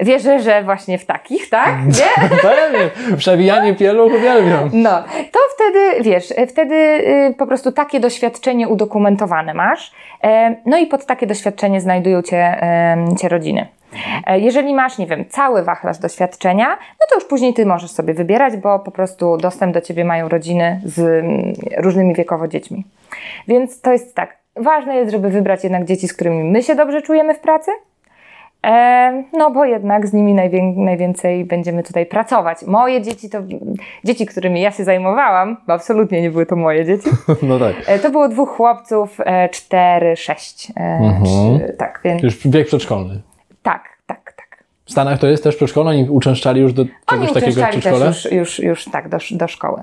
wierzę, 0.00 0.40
że 0.40 0.62
właśnie 0.62 0.98
w 0.98 1.06
takich, 1.06 1.48
tak? 1.50 1.76
Nie? 1.86 2.28
Pewnie, 2.42 2.90
przewijanie 3.16 3.74
pieluch 3.74 4.12
uwielbiam. 4.14 4.70
No, 4.72 4.90
to 5.32 5.38
wtedy, 5.62 6.02
wiesz, 6.02 6.32
e, 6.36 6.46
wtedy 6.46 6.74
y, 6.74 7.34
po 7.38 7.46
prostu 7.46 7.72
takie 7.72 8.00
doświadczenie 8.00 8.68
udokumentowane 8.68 9.54
masz. 9.54 9.92
E, 10.24 10.56
No 10.66 10.78
i 10.78 10.86
pod 10.86 11.06
takie 11.06 11.26
doświadczenie 11.26 11.80
znajdują 11.80 12.22
cię, 12.22 12.60
cię 13.20 13.28
rodziny. 13.28 13.66
E, 14.26 14.38
Jeżeli 14.38 14.74
masz, 14.74 14.98
nie 14.98 15.06
wiem, 15.06 15.24
cały 15.28 15.62
wachlarz 15.62 15.98
doświadczenia, 15.98 16.68
no 16.68 17.06
to 17.10 17.14
już 17.14 17.24
później 17.24 17.54
ty 17.54 17.66
możesz 17.66 17.90
sobie 17.90 18.14
wybierać, 18.14 18.56
bo 18.56 18.78
po 18.78 18.90
prostu 18.90 19.36
dostęp 19.36 19.74
do 19.74 19.80
ciebie 19.80 20.04
mają 20.04 20.28
rodziny 20.28 20.80
z 20.84 20.98
mm, 20.98 21.52
różnymi 21.78 22.14
wiekowo 22.14 22.48
dziećmi. 22.48 22.84
Więc 23.48 23.80
to 23.80 23.92
jest 23.92 24.14
tak. 24.14 24.36
Ważne 24.56 24.96
jest, 24.96 25.10
żeby 25.12 25.30
wybrać 25.30 25.64
jednak 25.64 25.84
dzieci, 25.84 26.08
z 26.08 26.12
którymi 26.14 26.44
my 26.44 26.62
się 26.62 26.74
dobrze 26.74 27.02
czujemy 27.02 27.34
w 27.34 27.40
pracy. 27.40 27.70
E, 28.66 29.24
no 29.32 29.50
bo 29.50 29.64
jednak 29.64 30.06
z 30.06 30.12
nimi 30.12 30.34
najwię- 30.34 30.76
najwięcej 30.76 31.44
będziemy 31.44 31.82
tutaj 31.82 32.06
pracować. 32.06 32.58
Moje 32.66 33.02
dzieci 33.02 33.30
to 33.30 33.38
dzieci, 34.04 34.26
którymi 34.26 34.60
ja 34.60 34.70
się 34.70 34.84
zajmowałam, 34.84 35.56
bo 35.66 35.72
absolutnie 35.72 36.22
nie 36.22 36.30
były 36.30 36.46
to 36.46 36.56
moje 36.56 36.84
dzieci. 36.86 37.08
No 37.42 37.58
tak. 37.58 37.74
E, 37.86 37.98
to 37.98 38.10
było 38.10 38.28
dwóch 38.28 38.48
chłopców, 38.48 39.18
e, 39.24 39.48
cztery, 39.48 40.16
sześć. 40.16 40.72
Mhm. 40.76 41.60
tak, 41.78 42.00
więc 42.04 42.22
Już 42.22 42.48
wiek 42.48 42.66
przedszkolny. 42.66 43.20
tak, 43.62 43.84
tak, 44.06 44.32
tak. 44.36 44.64
W 44.84 44.90
Stanach 44.92 45.18
to 45.18 45.26
jest 45.26 45.44
też 45.44 45.56
przedszkole? 45.56 45.90
Oni 45.90 46.10
uczęszczali 46.10 46.60
już 46.60 46.72
do 46.72 46.82
Oni 46.82 46.90
czegoś 47.06 47.32
takiego 47.32 47.60
jak 47.60 47.70
przedszkole? 47.70 48.06
też 48.06 48.24
już, 48.24 48.32
już, 48.32 48.58
już 48.58 48.84
tak 48.84 49.08
do, 49.08 49.18
do 49.30 49.48
szkoły. 49.48 49.82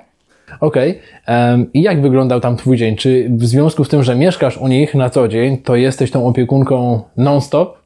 Okej. 0.59 0.99
Em, 1.25 1.73
I 1.73 1.81
jak 1.81 2.01
wyglądał 2.01 2.39
tam 2.39 2.57
twój 2.57 2.77
dzień? 2.77 2.95
Czy 2.95 3.27
w 3.29 3.45
związku 3.45 3.83
z 3.83 3.89
tym, 3.89 4.03
że 4.03 4.15
mieszkasz 4.15 4.57
u 4.57 4.67
nich 4.67 4.95
na 4.95 5.09
co 5.09 5.27
dzień, 5.27 5.57
to 5.57 5.75
jesteś 5.75 6.11
tą 6.11 6.27
opiekunką 6.27 7.01
non-stop? 7.17 7.78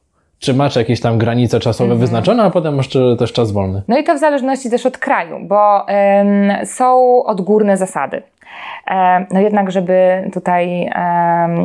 Czy 0.44 0.54
masz 0.54 0.76
jakieś 0.76 1.00
tam 1.00 1.18
granice 1.18 1.60
czasowe 1.60 1.84
Mhm. 1.92 2.00
wyznaczone, 2.00 2.42
a 2.42 2.50
potem 2.50 2.74
masz 2.74 2.88
czy- 2.88 3.16
też 3.18 3.32
czas 3.32 3.52
wolny? 3.52 3.82
No 3.88 3.98
i 3.98 4.04
to 4.04 4.14
w 4.14 4.18
zależności 4.18 4.70
też 4.70 4.86
od 4.86 4.98
kraju, 4.98 5.38
bo 5.42 5.88
em, 5.88 6.52
są 6.66 7.22
odgórne 7.24 7.76
zasady. 7.76 8.22
Em, 8.86 9.26
no 9.30 9.40
jednak, 9.40 9.70
żeby 9.70 10.30
tutaj 10.32 10.90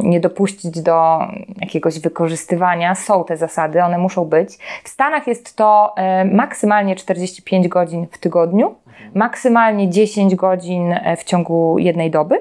nie 0.04 0.20
dopuścić 0.20 0.82
do 0.82 1.20
jakiegoś 1.62 2.00
wykorzystywania, 2.00 2.96
są 2.96 3.24
te 3.24 3.38
zasady, 3.38 3.84
one 3.84 3.98
muszą 3.98 4.26
być. 4.26 4.50
W 4.84 4.90
Stanach 4.90 5.28
jest 5.28 5.56
to 5.56 5.94
em, 5.98 6.36
maksymalnie 6.36 6.96
45 6.96 7.68
godzin 7.68 8.08
w 8.12 8.18
tygodniu, 8.18 8.76
maksymalnie 9.16 9.90
10 9.90 10.36
godzin 10.36 10.94
e, 10.94 11.18
w 11.18 11.24
ciągu 11.24 11.80
jednej 11.80 12.12
doby. 12.12 12.36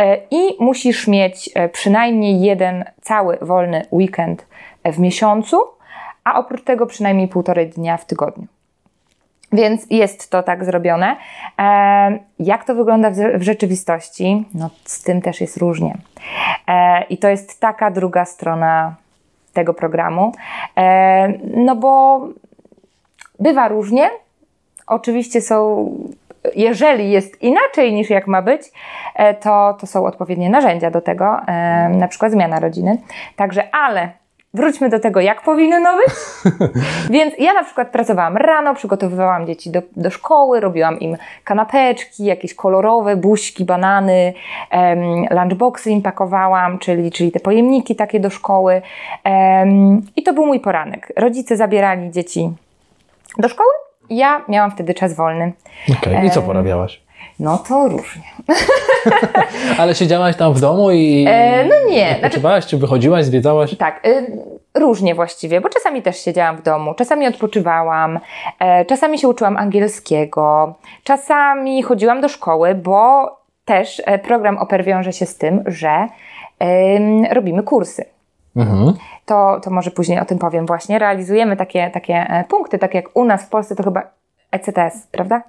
E, 0.00 0.16
I 0.30 0.56
musisz 0.60 1.08
mieć 1.08 1.50
e, 1.54 1.68
przynajmniej 1.68 2.40
jeden 2.40 2.84
cały 3.00 3.38
wolny 3.42 3.82
weekend 3.92 4.42
e, 4.42 4.46
w 4.92 4.98
miesiącu, 4.98 5.56
a 6.24 6.38
oprócz 6.38 6.64
tego 6.64 6.86
przynajmniej 6.86 7.28
półtorej 7.28 7.68
dnia 7.68 7.96
w 7.96 8.04
tygodniu. 8.04 8.46
Więc 9.52 9.86
jest 9.90 10.30
to 10.30 10.42
tak 10.42 10.64
zrobione. 10.64 11.16
E, 11.58 12.18
jak 12.38 12.64
to 12.64 12.74
wygląda 12.74 13.10
w, 13.10 13.42
rzeczywistości? 13.42 14.44
No, 14.54 14.70
z 14.84 15.02
tym 15.02 15.22
też 15.22 15.40
jest 15.40 15.56
różnie. 15.56 15.96
E, 16.68 17.02
I 17.02 17.18
to 17.18 17.28
jest 17.28 17.60
taka 17.60 17.90
druga 17.90 18.24
strona 18.24 18.94
tego 19.52 19.74
programu. 19.74 20.32
E, 20.76 21.28
no 21.54 21.76
bo 21.76 22.20
bywa 23.38 23.68
różnie. 23.68 24.10
Oczywiście 24.86 25.40
są, 25.40 25.90
jeżeli 26.56 27.10
jest 27.10 27.42
inaczej 27.42 27.92
niż 27.92 28.10
jak 28.10 28.26
ma 28.26 28.42
być, 28.42 28.62
e, 29.14 29.34
to, 29.34 29.76
to 29.80 29.86
są 29.86 30.06
odpowiednie 30.06 30.50
narzędzia 30.50 30.90
do 30.90 31.00
tego, 31.00 31.40
e, 31.46 31.88
na 31.88 32.08
przykład 32.08 32.32
zmiana 32.32 32.60
rodziny. 32.60 32.98
Także, 33.36 33.74
ale 33.74 34.10
wróćmy 34.54 34.88
do 34.88 35.00
tego, 35.00 35.20
jak 35.20 35.42
powinno 35.42 35.96
być. 35.96 36.14
Więc 37.16 37.34
ja 37.38 37.52
na 37.52 37.64
przykład 37.64 37.90
pracowałam 37.90 38.36
rano, 38.36 38.74
przygotowywałam 38.74 39.46
dzieci 39.46 39.70
do, 39.70 39.82
do 39.96 40.10
szkoły, 40.10 40.60
robiłam 40.60 41.00
im 41.00 41.16
kanapeczki, 41.44 42.24
jakieś 42.24 42.54
kolorowe 42.54 43.16
buźki, 43.16 43.64
banany, 43.64 44.32
em, 44.70 45.24
lunchboxy 45.30 45.90
im 45.90 46.02
pakowałam, 46.02 46.78
czyli, 46.78 47.10
czyli 47.10 47.32
te 47.32 47.40
pojemniki 47.40 47.96
takie 47.96 48.20
do 48.20 48.30
szkoły. 48.30 48.82
Em, 49.24 50.02
I 50.16 50.22
to 50.22 50.32
był 50.32 50.46
mój 50.46 50.60
poranek. 50.60 51.12
Rodzice 51.16 51.56
zabierali 51.56 52.10
dzieci 52.10 52.50
do 53.38 53.48
szkoły, 53.48 53.70
ja 54.10 54.44
miałam 54.48 54.70
wtedy 54.70 54.94
czas 54.94 55.14
wolny. 55.14 55.52
Okej. 55.98 56.26
I 56.26 56.30
co 56.30 56.42
porabiałaś? 56.42 57.05
No 57.40 57.58
to 57.58 57.88
różnie. 57.88 58.22
Ale 59.78 59.94
siedziałaś 59.94 60.36
tam 60.36 60.52
w 60.54 60.60
domu 60.60 60.90
i. 60.90 61.24
E, 61.28 61.64
no 61.64 61.90
nie, 61.90 62.06
znaczy- 62.08 62.26
Odpoczywałaś, 62.26 62.66
czy 62.66 62.78
wychodziłaś, 62.78 63.24
zwiedzałaś? 63.24 63.76
Tak, 63.76 64.06
y, 64.06 64.26
różnie 64.74 65.14
właściwie, 65.14 65.60
bo 65.60 65.68
czasami 65.68 66.02
też 66.02 66.20
siedziałam 66.20 66.56
w 66.56 66.62
domu, 66.62 66.94
czasami 66.94 67.26
odpoczywałam, 67.28 68.20
e, 68.58 68.84
czasami 68.84 69.18
się 69.18 69.28
uczyłam 69.28 69.56
angielskiego, 69.56 70.74
czasami 71.04 71.82
chodziłam 71.82 72.20
do 72.20 72.28
szkoły, 72.28 72.74
bo 72.74 73.30
też 73.64 74.02
e, 74.04 74.18
program 74.18 74.58
OPER 74.58 74.84
wiąże 74.84 75.12
się 75.12 75.26
z 75.26 75.36
tym, 75.36 75.64
że 75.66 76.06
robimy 77.30 77.62
kursy. 77.62 78.04
Mhm. 78.56 78.92
To, 79.26 79.60
to 79.62 79.70
może 79.70 79.90
później 79.90 80.20
o 80.20 80.24
tym 80.24 80.38
powiem 80.38 80.66
właśnie. 80.66 80.98
Realizujemy 80.98 81.56
takie, 81.56 81.90
takie 81.90 82.14
e, 82.14 82.44
punkty, 82.48 82.78
tak 82.78 82.94
jak 82.94 83.16
u 83.16 83.24
nas 83.24 83.44
w 83.44 83.48
Polsce 83.48 83.76
to 83.76 83.82
chyba 83.82 84.02
ECTS, 84.50 85.06
prawda? 85.12 85.42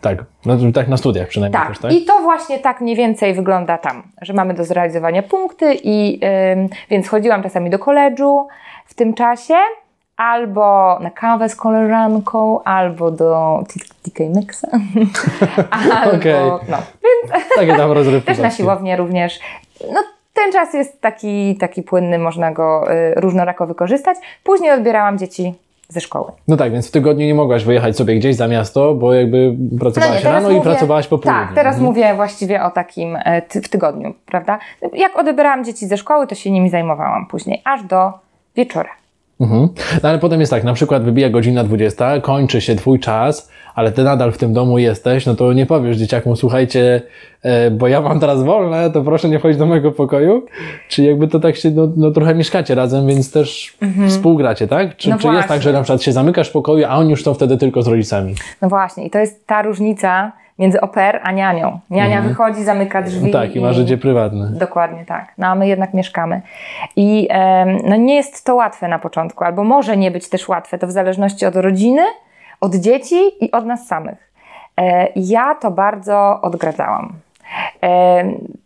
Tak. 0.00 0.18
No, 0.46 0.56
tak 0.74 0.88
na 0.88 0.96
studiach 0.96 1.28
przynajmniej 1.28 1.60
Tak, 1.60 1.68
też, 1.68 1.78
tak? 1.78 1.92
i 1.92 2.04
to 2.04 2.20
właśnie 2.20 2.58
tak 2.58 2.80
mniej 2.80 2.96
więcej 2.96 3.34
wygląda 3.34 3.78
tam, 3.78 4.02
że 4.22 4.32
mamy 4.32 4.54
do 4.54 4.64
zrealizowania 4.64 5.22
punkty 5.22 5.74
i 5.84 6.20
ym, 6.52 6.68
więc 6.90 7.08
chodziłam 7.08 7.42
czasami 7.42 7.70
do 7.70 7.78
koledżu 7.78 8.48
w 8.86 8.94
tym 8.94 9.14
czasie, 9.14 9.54
albo 10.16 10.98
na 11.00 11.10
kawę 11.10 11.48
z 11.48 11.56
koleżanką, 11.56 12.62
albo 12.62 13.10
do 13.10 13.62
TK 14.02 14.18
Mixa, 14.36 14.68
albo, 15.70 16.60
no, 16.68 16.78
więc 17.04 17.44
Takie 17.56 17.76
tam 17.76 17.92
rozrywki. 17.92 18.26
też 18.32 18.38
na 18.38 18.50
siłownię 18.50 18.96
również. 18.96 19.40
No, 19.92 20.00
ten 20.34 20.52
czas 20.52 20.74
jest 20.74 21.00
taki, 21.00 21.56
taki 21.56 21.82
płynny, 21.82 22.18
można 22.18 22.52
go 22.52 22.92
y, 22.92 23.14
różnorako 23.16 23.66
wykorzystać. 23.66 24.16
Później 24.44 24.70
odbierałam 24.70 25.18
dzieci 25.18 25.54
ze 25.90 26.00
szkoły. 26.00 26.32
No 26.48 26.56
tak, 26.56 26.72
więc 26.72 26.88
w 26.88 26.90
tygodniu 26.90 27.26
nie 27.26 27.34
mogłaś 27.34 27.64
wyjechać 27.64 27.96
sobie 27.96 28.16
gdzieś 28.16 28.36
za 28.36 28.48
miasto, 28.48 28.94
bo 28.94 29.14
jakby 29.14 29.56
pracowałaś 29.80 30.22
teraz 30.22 30.34
rano 30.44 30.50
i 30.50 30.60
pracowałaś 30.60 31.06
po 31.06 31.18
południu. 31.18 31.46
Tak, 31.46 31.54
teraz 31.54 31.74
Mhm. 31.76 31.84
mówię 31.92 32.14
właściwie 32.14 32.62
o 32.62 32.70
takim 32.70 33.16
e, 33.24 33.42
ty, 33.42 33.62
w 33.62 33.68
tygodniu, 33.68 34.14
prawda? 34.26 34.58
Jak 34.94 35.18
odebrałam 35.18 35.64
dzieci 35.64 35.86
ze 35.86 35.96
szkoły, 35.96 36.26
to 36.26 36.34
się 36.34 36.50
nimi 36.50 36.70
zajmowałam 36.70 37.26
później, 37.26 37.62
aż 37.64 37.82
do 37.82 38.12
wieczora. 38.56 38.90
Mhm. 39.40 39.68
No 40.02 40.08
ale 40.08 40.18
potem 40.18 40.40
jest 40.40 40.50
tak, 40.50 40.64
na 40.64 40.72
przykład 40.72 41.04
wybija 41.04 41.30
godzina 41.30 41.64
20, 41.64 42.20
kończy 42.20 42.60
się 42.60 42.76
twój 42.76 43.00
czas, 43.00 43.50
ale 43.74 43.92
ty 43.92 44.04
nadal 44.04 44.32
w 44.32 44.38
tym 44.38 44.52
domu 44.52 44.78
jesteś, 44.78 45.26
no 45.26 45.34
to 45.34 45.52
nie 45.52 45.66
powiesz 45.66 45.96
dzieciakom, 45.96 46.36
słuchajcie, 46.36 47.02
e, 47.42 47.70
bo 47.70 47.88
ja 47.88 48.00
mam 48.00 48.20
teraz 48.20 48.42
wolne, 48.42 48.90
to 48.90 49.02
proszę 49.02 49.28
nie 49.28 49.38
wchodzić 49.38 49.58
do 49.58 49.66
mojego 49.66 49.92
pokoju. 49.92 50.46
Czy 50.88 51.02
jakby 51.02 51.28
to 51.28 51.40
tak 51.40 51.56
się, 51.56 51.70
no, 51.70 51.88
no 51.96 52.10
trochę 52.10 52.34
mieszkacie 52.34 52.74
razem, 52.74 53.06
więc 53.06 53.32
też 53.32 53.76
współgracie, 54.08 54.68
tak? 54.68 54.96
Czy, 54.96 55.10
No 55.10 55.18
czy 55.18 55.28
jest 55.28 55.48
tak, 55.48 55.62
że 55.62 55.72
na 55.72 55.82
przykład 55.82 56.02
się 56.02 56.12
zamykasz 56.12 56.48
w 56.48 56.52
pokoju, 56.52 56.84
a 56.88 56.96
oni 56.96 57.10
już 57.10 57.24
są 57.24 57.34
wtedy 57.34 57.56
tylko 57.56 57.82
z 57.82 57.86
rodzicami? 57.86 58.34
No 58.62 58.68
właśnie, 58.68 59.06
i 59.06 59.10
to 59.10 59.18
jest 59.18 59.46
ta 59.46 59.62
różnica 59.62 60.32
między 60.60 60.80
oper 60.80 61.20
a 61.22 61.32
nianią. 61.32 61.80
Niania 61.90 62.22
wychodzi, 62.22 62.64
zamyka 62.64 63.02
drzwi. 63.02 63.26
No 63.26 63.32
tak, 63.32 63.56
i 63.56 63.60
ma 63.60 63.72
życie 63.72 63.98
prywatne. 63.98 64.50
Dokładnie 64.52 65.04
tak. 65.04 65.32
No 65.38 65.46
a 65.46 65.54
my 65.54 65.68
jednak 65.68 65.94
mieszkamy. 65.94 66.42
I 66.96 67.28
no 67.84 67.96
nie 67.96 68.14
jest 68.14 68.44
to 68.46 68.54
łatwe 68.54 68.88
na 68.88 68.98
początku, 68.98 69.44
albo 69.44 69.64
może 69.64 69.96
nie 69.96 70.10
być 70.10 70.28
też 70.28 70.48
łatwe, 70.48 70.78
to 70.78 70.86
w 70.86 70.90
zależności 70.90 71.46
od 71.46 71.56
rodziny, 71.56 72.02
od 72.60 72.74
dzieci 72.74 73.44
i 73.44 73.50
od 73.50 73.66
nas 73.66 73.86
samych. 73.86 74.32
E, 74.80 75.08
ja 75.16 75.54
to 75.54 75.70
bardzo 75.70 76.40
odgradzałam. 76.42 77.12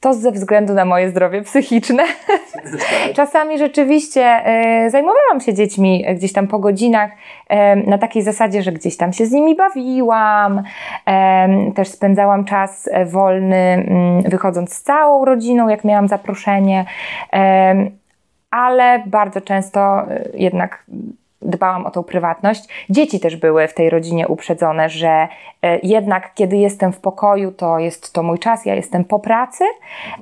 To 0.00 0.14
ze 0.14 0.33
względu 0.33 0.75
na 0.75 0.85
moje 0.85 1.11
zdrowie 1.11 1.43
psychiczne. 1.43 2.03
Czasami 3.17 3.59
rzeczywiście 3.59 4.23
e, 4.25 4.91
zajmowałam 4.91 5.41
się 5.41 5.55
dziećmi 5.55 6.05
gdzieś 6.14 6.33
tam 6.33 6.47
po 6.47 6.59
godzinach 6.59 7.11
na 7.87 7.99
takiej 7.99 8.23
zasadzie, 8.23 8.62
że 8.62 8.73
gdzieś 8.73 8.97
tam 8.97 9.12
się 9.12 9.26
z 9.26 9.33
nimi 9.33 9.57
bawiłam, 9.57 10.62
też 11.75 11.88
spędzałam 11.88 12.45
czas 12.45 12.88
e, 12.93 13.05
wolny 13.07 13.57
mm, 13.57 14.23
wychodząc 14.23 14.75
z 14.75 14.83
całą 14.83 15.25
rodziną, 15.25 15.69
jak 15.69 15.85
miałam 15.85 16.09
zaproszenie, 16.09 16.85
ale 18.50 19.03
bardzo 19.07 19.41
często 19.41 19.81
e, 19.81 20.25
jednak 20.35 20.87
dbałam 21.45 21.87
o 21.87 21.91
tą 21.91 22.03
prywatność. 22.03 22.69
Dzieci 22.91 23.21
też 23.21 23.37
były 23.37 23.69
w 23.69 23.75
tej 23.75 23.91
rodzinie 23.91 24.29
uprzedzone, 24.29 24.89
że 24.89 25.29
e, 25.63 25.79
jednak 25.83 26.35
kiedy 26.35 26.57
jestem 26.57 26.93
w 26.93 27.01
pokoju, 27.01 27.53
to 27.53 27.79
jest 27.79 28.13
to 28.13 28.23
mój 28.23 28.39
czas, 28.39 28.67
ja 28.67 28.75
jestem 28.75 29.05
po 29.05 29.19
pracy. 29.19 29.65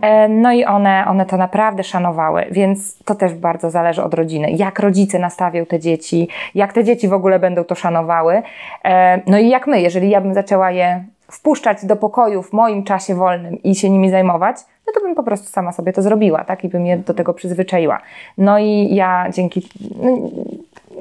E, 0.00 0.28
no 0.28 0.52
i 0.52 0.64
one, 0.64 1.04
one 1.08 1.26
to 1.26 1.36
naprawdę 1.36 1.84
szanowały, 1.84 2.46
więc 2.50 2.98
to 3.04 3.14
też 3.14 3.34
bardzo 3.34 3.70
zależy 3.70 4.02
od 4.02 4.14
rodziny. 4.14 4.50
Jak 4.50 4.78
rodzice 4.78 5.18
nastawią 5.18 5.66
te 5.66 5.80
dzieci, 5.80 6.28
jak 6.54 6.72
te 6.72 6.84
dzieci 6.84 7.08
w 7.08 7.12
ogóle 7.12 7.38
będą 7.38 7.64
to 7.64 7.74
szanowały. 7.74 8.42
E, 8.84 9.20
no 9.26 9.38
i 9.38 9.48
jak 9.48 9.66
my, 9.66 9.80
jeżeli 9.80 10.10
ja 10.10 10.20
bym 10.20 10.34
zaczęła 10.34 10.70
je 10.70 11.04
wpuszczać 11.32 11.86
do 11.86 11.96
pokoju 11.96 12.42
w 12.42 12.52
moim 12.52 12.84
czasie 12.84 13.14
wolnym 13.14 13.62
i 13.62 13.74
się 13.74 13.90
nimi 13.90 14.10
zajmować, 14.10 14.56
no 14.86 14.92
to 14.92 15.00
bym 15.00 15.14
po 15.14 15.22
prostu 15.22 15.48
sama 15.48 15.72
sobie 15.72 15.92
to 15.92 16.02
zrobiła, 16.02 16.44
tak? 16.44 16.64
I 16.64 16.68
bym 16.68 16.86
je 16.86 16.96
do 16.98 17.14
tego 17.14 17.34
przyzwyczaiła. 17.34 17.98
No 18.38 18.58
i 18.58 18.94
ja 18.94 19.26
dzięki... 19.30 19.68
No, 20.02 20.18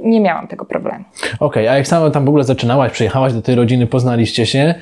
nie 0.04 0.22
miałam 0.22 0.48
tego 0.48 0.66
problemu. 0.66 1.04
Okej, 1.40 1.68
a 1.68 1.78
jak 1.78 1.88
sama 1.88 2.10
tam 2.10 2.26
w 2.26 2.30
ogóle 2.30 2.44
zaczynałaś, 2.44 2.92
przyjechałaś 2.92 3.34
do 3.34 3.42
tej 3.42 3.56
rodziny, 3.56 3.88
poznaliście 3.88 4.46
się, 4.46 4.76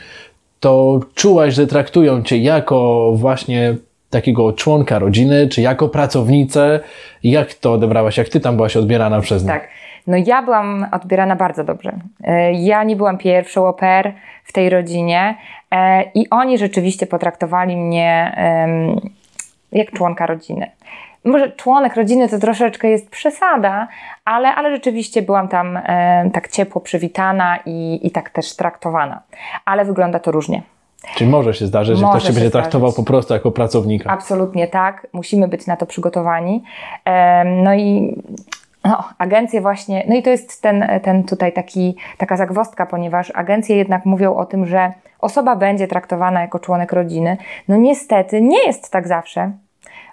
to 0.59 0.99
czułaś, 1.15 1.53
że 1.53 1.67
traktują 1.67 2.23
cię 2.23 2.37
jako 2.37 3.11
właśnie 3.15 3.75
takiego 4.09 4.53
członka 4.53 4.99
rodziny, 4.99 5.47
czy 5.47 5.61
jako 5.61 5.89
pracownicę? 5.89 6.79
Jak 7.23 7.53
to 7.53 7.73
odebrałaś? 7.73 8.17
Jak 8.17 8.29
ty 8.29 8.39
tam 8.39 8.55
byłaś 8.55 8.77
odbierana 8.77 9.21
przez 9.21 9.43
nich? 9.43 9.51
Tak. 9.51 9.67
No 10.07 10.17
ja 10.25 10.41
byłam 10.41 10.85
odbierana 10.91 11.35
bardzo 11.35 11.63
dobrze. 11.63 11.91
E, 12.23 12.53
Ja 12.53 12.83
nie 12.83 12.95
byłam 12.95 13.17
pierwszą 13.17 13.73
pair 13.73 14.11
w 14.43 14.53
tej 14.53 14.69
rodzinie 14.69 15.35
e, 15.71 16.03
i 16.15 16.29
oni 16.29 16.57
rzeczywiście 16.57 17.05
potraktowali 17.07 17.77
mnie 17.77 18.35
jak 19.71 19.91
członka 19.91 20.25
rodziny. 20.25 20.71
Może 21.25 21.51
członek 21.51 21.95
rodziny 21.95 22.29
to 22.29 22.39
troszeczkę 22.39 22.87
jest 22.89 23.09
przesada, 23.09 23.87
ale, 24.25 24.55
ale 24.55 24.71
rzeczywiście 24.71 25.21
byłam 25.21 25.47
tam 25.47 25.77
e, 25.77 26.29
tak 26.33 26.47
ciepło 26.47 26.81
przywitana 26.81 27.59
i, 27.65 27.99
i 28.03 28.11
tak 28.11 28.29
też 28.29 28.55
traktowana. 28.55 29.21
Ale 29.65 29.85
wygląda 29.85 30.19
to 30.19 30.31
różnie. 30.31 30.61
Czyli 31.15 31.29
może 31.29 31.53
się 31.53 31.65
zdarzyć, 31.65 31.97
że 31.97 32.05
Może 32.05 32.17
ktoś 32.17 32.27
się 32.27 32.33
będzie 32.33 32.49
zdarzyć. 32.49 32.63
traktował 32.63 32.93
po 32.93 33.03
prostu 33.03 33.33
jako 33.33 33.51
pracownika. 33.51 34.09
Absolutnie 34.09 34.67
tak, 34.67 35.07
musimy 35.13 35.47
być 35.47 35.67
na 35.67 35.75
to 35.77 35.85
przygotowani. 35.85 36.63
Em, 37.05 37.63
No 37.63 37.73
i 37.73 38.15
no, 38.83 39.03
agencje 39.17 39.61
właśnie, 39.61 40.05
no 40.09 40.15
i 40.15 40.23
to 40.23 40.29
jest 40.29 40.61
ten, 40.61 40.87
ten 41.03 41.23
tutaj 41.23 41.53
taki, 41.53 41.95
taka 42.17 42.37
zagwostka, 42.37 42.85
ponieważ 42.85 43.31
agencje 43.35 43.77
jednak 43.77 44.05
mówią 44.05 44.35
o 44.35 44.45
tym, 44.45 44.65
że 44.65 44.93
osoba 45.19 45.55
będzie 45.55 45.87
traktowana 45.87 46.41
jako 46.41 46.59
członek 46.59 46.93
rodziny. 46.93 47.37
No 47.67 47.77
niestety 47.77 48.41
nie 48.41 48.65
jest 48.65 48.91
tak 48.91 49.07
zawsze. 49.07 49.51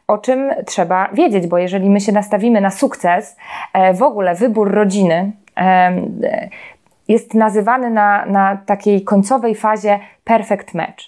O 0.08 0.18
czym 0.18 0.50
trzeba 0.66 1.08
wiedzieć, 1.12 1.46
bo 1.46 1.58
jeżeli 1.58 1.90
my 1.90 2.00
się 2.00 2.12
nastawimy 2.12 2.60
na 2.60 2.70
sukces, 2.70 3.36
e, 3.72 3.94
w 3.94 4.02
ogóle 4.02 4.34
wybór 4.34 4.70
rodziny 4.70 5.32
em, 5.54 6.20
e, 6.24 6.48
jest 7.08 7.34
nazywany 7.34 7.90
na, 7.90 8.26
na 8.26 8.56
takiej 8.66 9.04
końcowej 9.04 9.54
fazie 9.54 9.98
perfect 10.24 10.74
match. 10.74 11.04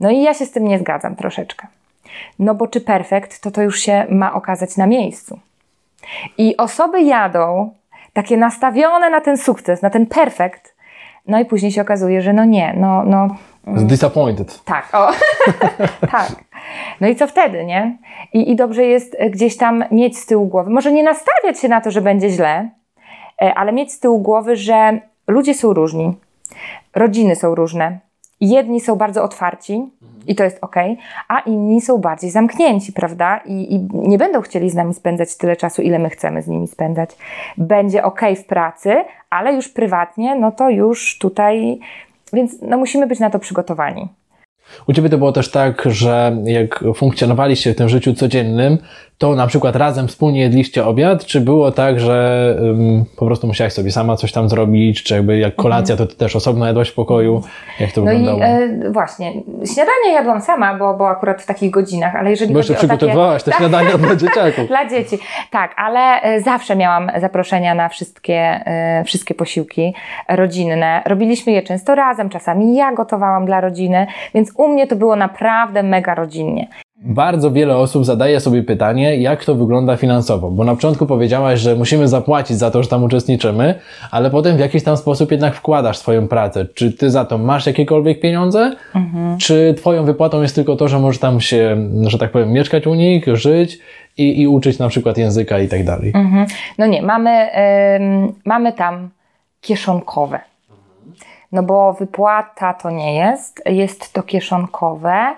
No 0.00 0.10
i 0.10 0.22
ja 0.22 0.34
się 0.34 0.46
z 0.46 0.50
tym 0.50 0.68
nie 0.68 0.78
zgadzam 0.78 1.16
troszeczkę. 1.16 1.66
No 2.38 2.54
bo 2.54 2.66
czy 2.66 2.80
perfekt, 2.80 3.40
to 3.40 3.50
to 3.50 3.62
już 3.62 3.80
się 3.80 4.06
ma 4.10 4.34
okazać 4.34 4.76
na 4.76 4.86
miejscu. 4.86 5.38
I 6.38 6.56
osoby 6.56 7.02
jadą 7.02 7.74
takie 8.12 8.36
nastawione 8.36 9.10
na 9.10 9.20
ten 9.20 9.36
sukces, 9.36 9.82
na 9.82 9.90
ten 9.90 10.06
perfekt, 10.06 10.74
no 11.26 11.40
i 11.40 11.44
później 11.44 11.72
się 11.72 11.82
okazuje, 11.82 12.22
że 12.22 12.32
no 12.32 12.44
nie, 12.44 12.74
no, 12.76 13.04
no 13.04 13.28
Disappointed. 13.66 14.64
tak, 14.64 14.88
o, 14.92 15.10
tak. 16.10 16.28
No 17.00 17.08
i 17.08 17.16
co 17.16 17.26
wtedy, 17.26 17.64
nie? 17.64 17.98
I, 18.32 18.50
I 18.50 18.56
dobrze 18.56 18.84
jest 18.84 19.16
e, 19.18 19.30
gdzieś 19.30 19.56
tam 19.56 19.84
mieć 19.90 20.18
z 20.18 20.26
tyłu 20.26 20.46
głowy, 20.46 20.70
może 20.70 20.92
nie 20.92 21.02
nastawiać 21.02 21.60
się 21.60 21.68
na 21.68 21.80
to, 21.80 21.90
że 21.90 22.00
będzie 22.00 22.30
źle, 22.30 22.68
e, 23.42 23.54
ale 23.54 23.72
mieć 23.72 23.92
z 23.92 24.00
tyłu 24.00 24.18
głowy, 24.18 24.56
że 24.56 25.00
ludzie 25.26 25.54
są 25.54 25.72
różni, 25.72 26.14
rodziny 26.94 27.36
są 27.36 27.54
różne. 27.54 27.98
Jedni 28.40 28.80
są 28.80 28.96
bardzo 28.96 29.24
otwarci 29.24 29.90
i 30.26 30.34
to 30.34 30.44
jest 30.44 30.58
ok, 30.60 30.76
a 31.28 31.40
inni 31.40 31.80
są 31.80 31.98
bardziej 31.98 32.30
zamknięci, 32.30 32.92
prawda? 32.92 33.40
I, 33.44 33.74
I 33.74 33.88
nie 33.92 34.18
będą 34.18 34.40
chcieli 34.40 34.70
z 34.70 34.74
nami 34.74 34.94
spędzać 34.94 35.36
tyle 35.36 35.56
czasu, 35.56 35.82
ile 35.82 35.98
my 35.98 36.10
chcemy 36.10 36.42
z 36.42 36.48
nimi 36.48 36.68
spędzać. 36.68 37.10
Będzie 37.58 38.04
ok 38.04 38.20
w 38.36 38.44
pracy, 38.44 39.04
ale 39.30 39.54
już 39.54 39.68
prywatnie, 39.68 40.34
no 40.34 40.52
to 40.52 40.70
już 40.70 41.18
tutaj, 41.18 41.80
więc 42.32 42.62
no 42.62 42.78
musimy 42.78 43.06
być 43.06 43.20
na 43.20 43.30
to 43.30 43.38
przygotowani. 43.38 44.08
U 44.88 44.92
Ciebie 44.92 45.08
to 45.08 45.18
było 45.18 45.32
też 45.32 45.50
tak, 45.50 45.82
że 45.86 46.36
jak 46.44 46.84
funkcjonowaliście 46.94 47.72
w 47.72 47.76
tym 47.76 47.88
życiu 47.88 48.14
codziennym, 48.14 48.78
to 49.22 49.34
na 49.34 49.46
przykład 49.46 49.76
razem 49.76 50.08
wspólnie 50.08 50.40
jedliście 50.40 50.86
obiad, 50.86 51.24
czy 51.24 51.40
było 51.40 51.72
tak, 51.72 52.00
że 52.00 52.56
ym, 52.60 53.04
po 53.16 53.26
prostu 53.26 53.46
musiałaś 53.46 53.72
sobie 53.72 53.90
sama 53.90 54.16
coś 54.16 54.32
tam 54.32 54.48
zrobić, 54.48 55.02
czy 55.02 55.14
jakby 55.14 55.38
jak 55.38 55.56
kolacja, 55.56 55.96
to 55.96 56.06
Ty 56.06 56.16
też 56.16 56.36
osobno 56.36 56.66
jadłaś 56.66 56.88
w 56.88 56.94
pokoju? 56.94 57.42
Jak 57.80 57.92
to 57.92 58.00
No 58.00 58.12
i 58.12 58.16
wyglądało? 58.16 58.52
e, 58.52 58.90
właśnie, 58.90 59.32
śniadanie 59.74 60.12
jadłam 60.14 60.40
sama, 60.40 60.74
bo, 60.74 60.94
bo 60.94 61.08
akurat 61.08 61.42
w 61.42 61.46
takich 61.46 61.70
godzinach, 61.70 62.16
ale 62.16 62.30
jeżeli 62.30 62.52
Bo 62.52 62.58
jeszcze 62.58 62.72
o 62.72 62.76
takie... 62.76 62.88
przygotowywałaś 62.88 63.42
te 63.42 63.52
śniadania 63.58 63.98
dla 63.98 64.16
dzieciaków. 64.16 64.68
Dla 64.68 64.88
dzieci, 64.88 65.18
tak, 65.50 65.74
ale 65.76 66.22
e, 66.22 66.40
zawsze 66.40 66.76
miałam 66.76 67.10
zaproszenia 67.20 67.74
na 67.74 67.88
wszystkie, 67.88 68.36
e, 68.66 69.04
wszystkie 69.04 69.34
posiłki 69.34 69.94
rodzinne. 70.28 71.02
Robiliśmy 71.06 71.52
je 71.52 71.62
często 71.62 71.94
razem, 71.94 72.28
czasami 72.28 72.76
ja 72.76 72.92
gotowałam 72.92 73.46
dla 73.46 73.60
rodziny, 73.60 74.06
więc 74.34 74.52
u 74.62 74.68
mnie 74.68 74.86
to 74.86 74.96
było 74.96 75.16
naprawdę 75.16 75.82
mega 75.82 76.14
rodzinnie. 76.14 76.68
Bardzo 77.04 77.50
wiele 77.50 77.76
osób 77.76 78.04
zadaje 78.04 78.40
sobie 78.40 78.62
pytanie, 78.62 79.16
jak 79.16 79.44
to 79.44 79.54
wygląda 79.54 79.96
finansowo, 79.96 80.50
bo 80.50 80.64
na 80.64 80.74
początku 80.74 81.06
powiedziałaś, 81.06 81.60
że 81.60 81.76
musimy 81.76 82.08
zapłacić 82.08 82.56
za 82.56 82.70
to, 82.70 82.82
że 82.82 82.88
tam 82.88 83.04
uczestniczymy, 83.04 83.74
ale 84.10 84.30
potem 84.30 84.56
w 84.56 84.60
jakiś 84.60 84.84
tam 84.84 84.96
sposób 84.96 85.30
jednak 85.30 85.54
wkładasz 85.54 85.98
swoją 85.98 86.28
pracę. 86.28 86.66
Czy 86.74 86.92
ty 86.92 87.10
za 87.10 87.24
to 87.24 87.38
masz 87.38 87.66
jakiekolwiek 87.66 88.20
pieniądze, 88.20 88.72
czy 89.38 89.74
twoją 89.76 90.04
wypłatą 90.04 90.42
jest 90.42 90.54
tylko 90.54 90.76
to, 90.76 90.88
że 90.88 90.98
możesz 90.98 91.20
tam 91.20 91.40
się, 91.40 91.76
że 92.06 92.18
tak 92.18 92.30
powiem, 92.30 92.52
mieszkać 92.52 92.86
u 92.86 92.94
nich, 92.94 93.36
żyć 93.36 93.78
i, 94.18 94.40
i 94.40 94.48
uczyć 94.48 94.78
na 94.78 94.88
przykład 94.88 95.18
języka 95.18 95.58
i 95.58 95.68
tak 95.68 95.84
dalej. 95.84 96.12
Mhm. 96.14 96.46
No 96.78 96.86
nie, 96.86 97.02
mamy, 97.02 97.30
em, 97.30 98.32
mamy 98.44 98.72
tam 98.72 99.10
kieszonkowe. 99.60 100.51
No 101.52 101.62
bo 101.62 101.92
wypłata 101.92 102.74
to 102.74 102.90
nie 102.90 103.14
jest, 103.16 103.62
jest 103.66 104.12
to 104.12 104.22
kieszonkowe. 104.22 105.34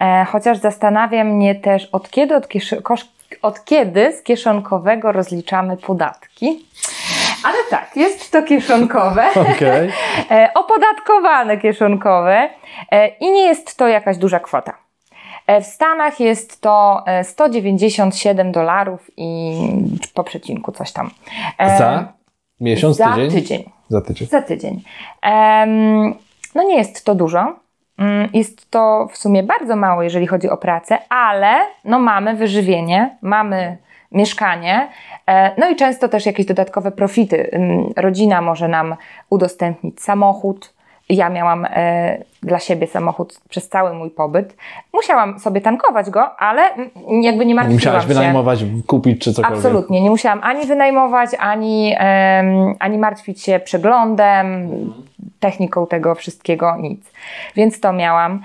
E, 0.00 0.24
chociaż 0.24 0.58
zastanawia 0.58 1.24
mnie 1.24 1.54
też, 1.54 1.88
od 1.92 2.10
kiedy, 2.10 2.36
od, 2.36 2.48
kiesz- 2.48 3.06
od 3.42 3.64
kiedy 3.64 4.12
z 4.12 4.22
kieszonkowego 4.22 5.12
rozliczamy 5.12 5.76
podatki. 5.76 6.66
Ale 7.44 7.56
tak, 7.70 7.96
jest 7.96 8.32
to 8.32 8.42
kieszonkowe. 8.42 9.24
Okej. 9.54 9.92
E, 10.30 10.50
opodatkowane 10.54 11.56
kieszonkowe 11.58 12.48
e, 12.90 13.08
i 13.08 13.30
nie 13.30 13.46
jest 13.46 13.76
to 13.76 13.88
jakaś 13.88 14.16
duża 14.16 14.40
kwota. 14.40 14.72
W 15.60 15.64
Stanach 15.64 16.20
jest 16.20 16.60
to 16.60 17.02
e, 17.06 17.24
197 17.24 18.52
dolarów 18.52 19.10
i 19.16 19.52
po 20.14 20.24
przecinku 20.24 20.72
coś 20.72 20.92
tam. 20.92 21.10
Za 21.78 22.12
miesiąc, 22.62 22.96
za 22.96 23.14
tydzień? 23.14 23.30
tydzień. 23.30 23.70
Za 23.88 24.00
tydzień. 24.00 24.28
Za 24.28 24.42
tydzień. 24.42 24.82
Em, 25.22 26.14
no 26.54 26.62
nie 26.62 26.76
jest 26.76 27.04
to 27.04 27.14
dużo. 27.14 27.54
Mm, 27.98 28.28
Jest 28.32 28.70
to 28.70 29.08
w 29.12 29.16
sumie 29.16 29.42
bardzo 29.42 29.76
mało, 29.76 30.02
jeżeli 30.02 30.26
chodzi 30.26 30.50
o 30.50 30.56
pracę, 30.56 30.98
ale 31.08 31.54
no 31.84 31.98
mamy 31.98 32.34
wyżywienie, 32.36 33.16
mamy 33.22 33.76
mieszkanie, 34.12 34.88
e, 35.26 35.50
no 35.60 35.70
i 35.70 35.76
często 35.76 36.08
też 36.08 36.26
jakieś 36.26 36.46
dodatkowe 36.46 36.90
profity. 36.92 37.50
Ym, 37.54 37.92
Rodzina 37.96 38.42
może 38.42 38.68
nam 38.68 38.96
udostępnić 39.30 40.02
samochód. 40.02 40.74
Ja 41.12 41.28
miałam 41.28 41.66
e, 41.70 42.18
dla 42.42 42.58
siebie 42.58 42.86
samochód 42.86 43.40
przez 43.48 43.68
cały 43.68 43.94
mój 43.94 44.10
pobyt. 44.10 44.56
Musiałam 44.94 45.38
sobie 45.38 45.60
tankować 45.60 46.10
go, 46.10 46.40
ale 46.40 46.62
jakby 47.22 47.46
nie 47.46 47.46
Nie 47.46 47.54
martwiłam 47.54 47.72
musiałaś 47.74 48.02
się. 48.02 48.08
wynajmować, 48.08 48.64
kupić 48.86 49.22
czy 49.22 49.34
cokolwiek. 49.34 49.58
Absolutnie, 49.58 50.00
nie 50.00 50.10
musiałam 50.10 50.40
ani 50.42 50.66
wynajmować, 50.66 51.30
ani, 51.38 51.96
ani 52.78 52.98
martwić 52.98 53.42
się 53.42 53.60
przeglądem, 53.64 54.70
techniką 55.40 55.86
tego 55.86 56.14
wszystkiego, 56.14 56.76
nic. 56.76 57.12
Więc 57.56 57.80
to 57.80 57.92
miałam. 57.92 58.40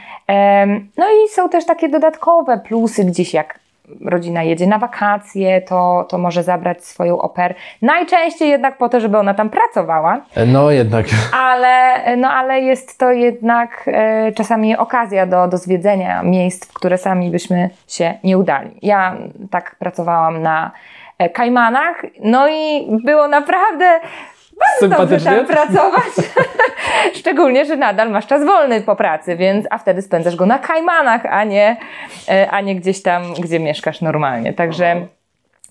No 0.98 1.06
i 1.06 1.30
są 1.30 1.50
też 1.50 1.66
takie 1.66 1.90
dodatkowe 1.90 2.60
plusy 2.60 3.06
gdzieś 3.06 3.34
jak 3.34 3.60
rodzina 4.06 4.44
jedzie 4.44 4.68
na 4.68 4.78
wakacje, 4.78 5.62
to, 5.62 6.06
to 6.10 6.18
może 6.18 6.44
zabrać 6.44 6.86
swoją 6.86 7.22
oper. 7.22 7.56
Najczęściej 7.82 8.50
jednak 8.50 8.78
po 8.78 8.90
to, 8.90 9.00
żeby 9.00 9.18
ona 9.18 9.34
tam 9.34 9.50
pracowała, 9.50 10.22
No 10.48 10.72
jednak. 10.72 11.06
ale, 11.34 12.04
no, 12.18 12.30
ale 12.30 12.62
jest 12.62 12.98
to 13.00 13.12
jednak 13.12 13.84
e, 13.88 14.32
czasami 14.32 14.78
okazja 14.78 15.26
do, 15.26 15.48
do 15.48 15.58
zwiedzenia 15.58 16.24
miejsc, 16.24 16.66
w 16.68 16.74
które 16.74 16.98
sami 16.98 17.30
byśmy 17.30 17.70
się 17.88 18.14
nie 18.24 18.38
udali. 18.38 18.72
Ja 18.82 19.16
tak 19.52 19.76
pracowałam 19.80 20.42
na 20.42 20.72
e, 21.18 21.30
Kajmanach, 21.30 22.06
no 22.24 22.48
i 22.50 22.88
było 23.04 23.28
naprawdę 23.28 24.00
bardzo 24.60 24.98
dobrze 24.98 25.26
tam 25.26 25.46
pracować. 25.46 26.14
Szczególnie, 27.20 27.66
że 27.66 27.76
nadal 27.76 28.12
masz 28.12 28.28
czas 28.28 28.46
wolny 28.46 28.82
po 28.82 28.96
pracy, 28.96 29.36
więc 29.36 29.66
a 29.70 29.78
wtedy 29.78 30.02
spędzasz 30.02 30.36
go 30.36 30.46
na 30.46 30.60
Kajmanach, 30.60 31.26
a 31.26 31.44
nie, 31.44 31.78
e, 32.30 32.52
a 32.52 32.62
nie 32.62 32.76
gdzieś 32.76 33.02
tam, 33.02 33.34
gdzie 33.34 33.60
mieszkasz 33.60 34.02
normalnie. 34.02 34.54
Także, 34.54 35.08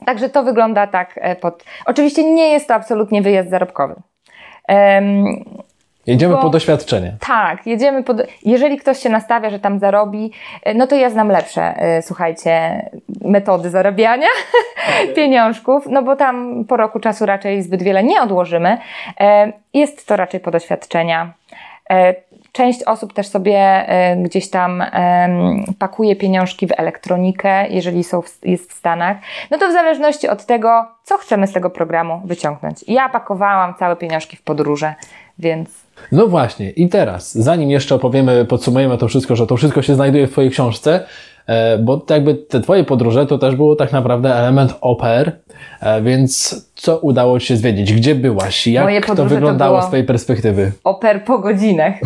także 0.06 0.28
to 0.28 0.42
wygląda 0.42 0.86
tak 0.86 1.10
e, 1.16 1.36
pod. 1.36 1.64
Oczywiście 1.86 2.24
nie 2.24 2.52
jest 2.52 2.68
to 2.68 2.74
absolutnie 2.74 3.22
wyjazd 3.22 3.50
zarobkowy. 3.50 3.94
Jedziemy 6.06 6.34
Bo- 6.34 6.42
po 6.42 6.48
doświadczenie. 6.50 7.16
tak, 7.26 7.66
jedziemy 7.66 8.02
pod. 8.02 8.16
Jeżeli 8.44 8.76
ktoś 8.76 8.98
się 8.98 9.08
nastawia, 9.08 9.50
że 9.50 9.58
tam 9.58 9.78
zarobi, 9.78 10.32
e, 10.62 10.74
no 10.74 10.86
to 10.86 10.96
ja 10.96 11.10
znam 11.10 11.28
lepsze, 11.28 11.62
e, 11.76 12.02
słuchajcie, 12.02 12.82
metody 13.24 13.70
zarabiania 13.70 14.26
pieniążków, 15.16 15.86
no 15.90 16.02
bo 16.02 16.16
tam 16.16 16.64
po 16.68 16.76
roku 16.76 17.00
czasu 17.00 17.26
raczej 17.26 17.62
zbyt 17.62 17.82
wiele 17.82 18.04
nie 18.04 18.22
odłożymy. 18.22 18.78
E, 19.20 19.52
Jest 19.74 20.06
to 20.06 20.16
raczej 20.16 20.40
po 20.40 20.50
doświadczenia. 20.50 21.32
Część 22.52 22.82
osób 22.82 23.12
też 23.12 23.28
sobie 23.28 23.86
gdzieś 24.16 24.50
tam 24.50 24.84
pakuje 25.78 26.16
pieniążki 26.16 26.66
w 26.66 26.72
elektronikę, 26.76 27.68
jeżeli 27.68 28.04
są 28.04 28.22
w, 28.22 28.38
jest 28.44 28.70
w 28.70 28.74
Stanach. 28.74 29.16
No 29.50 29.58
to 29.58 29.68
w 29.68 29.72
zależności 29.72 30.28
od 30.28 30.46
tego, 30.46 30.86
co 31.04 31.18
chcemy 31.18 31.46
z 31.46 31.52
tego 31.52 31.70
programu 31.70 32.20
wyciągnąć. 32.24 32.84
Ja 32.88 33.08
pakowałam 33.08 33.74
całe 33.74 33.96
pieniążki 33.96 34.36
w 34.36 34.42
podróże, 34.42 34.94
więc 35.38 35.85
No 36.12 36.26
właśnie, 36.26 36.70
i 36.70 36.88
teraz, 36.88 37.38
zanim 37.38 37.70
jeszcze 37.70 37.94
opowiemy, 37.94 38.44
podsumujemy 38.44 38.98
to 38.98 39.08
wszystko, 39.08 39.36
że 39.36 39.46
to 39.46 39.56
wszystko 39.56 39.82
się 39.82 39.94
znajduje 39.94 40.26
w 40.26 40.30
Twojej 40.32 40.50
książce, 40.50 41.04
e, 41.46 41.78
bo 41.78 41.96
to 41.96 42.14
jakby 42.14 42.34
te 42.34 42.60
Twoje 42.60 42.84
podróże 42.84 43.26
to 43.26 43.38
też 43.38 43.56
było 43.56 43.76
tak 43.76 43.92
naprawdę 43.92 44.34
element 44.34 44.74
oper, 44.80 45.32
e, 45.80 46.02
więc 46.02 46.56
co 46.74 46.98
udało 46.98 47.40
Ci 47.40 47.46
się 47.46 47.56
zwiedzić? 47.56 47.92
Gdzie 47.92 48.14
byłaś? 48.14 48.66
Jak 48.66 49.06
to 49.06 49.14
to 49.14 49.24
wyglądało 49.24 49.76
było- 49.76 49.82
z 49.82 49.86
Twojej 49.86 50.04
perspektywy? 50.06 50.72
oper 50.84 51.24
po 51.24 51.38
godzinach. 51.38 51.94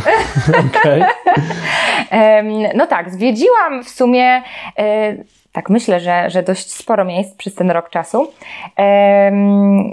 No 2.75 2.87
tak, 2.87 3.11
zwiedziłam 3.11 3.85
w 3.85 3.89
sumie, 3.89 4.43
e, 4.79 5.17
tak 5.53 5.71
myślę, 5.71 6.01
że, 6.01 6.31
że 6.31 6.43
dość 6.43 6.73
sporo 6.73 7.05
miejsc 7.05 7.37
przez 7.37 7.55
ten 7.55 7.71
rok 7.71 7.91
czasu. 7.91 8.33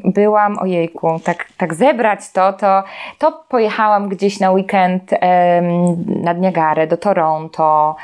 Byłam, 0.04 0.60
ojejku, 0.60 1.20
tak, 1.24 1.46
tak 1.58 1.74
zebrać 1.74 2.32
to, 2.32 2.54
to, 2.54 2.84
to 3.18 3.44
pojechałam 3.50 4.10
gdzieś 4.10 4.40
na 4.40 4.52
weekend 4.52 5.12
nad 6.24 6.40
Niagarę, 6.40 6.88
do 6.88 6.98
Toronto, 6.98 7.96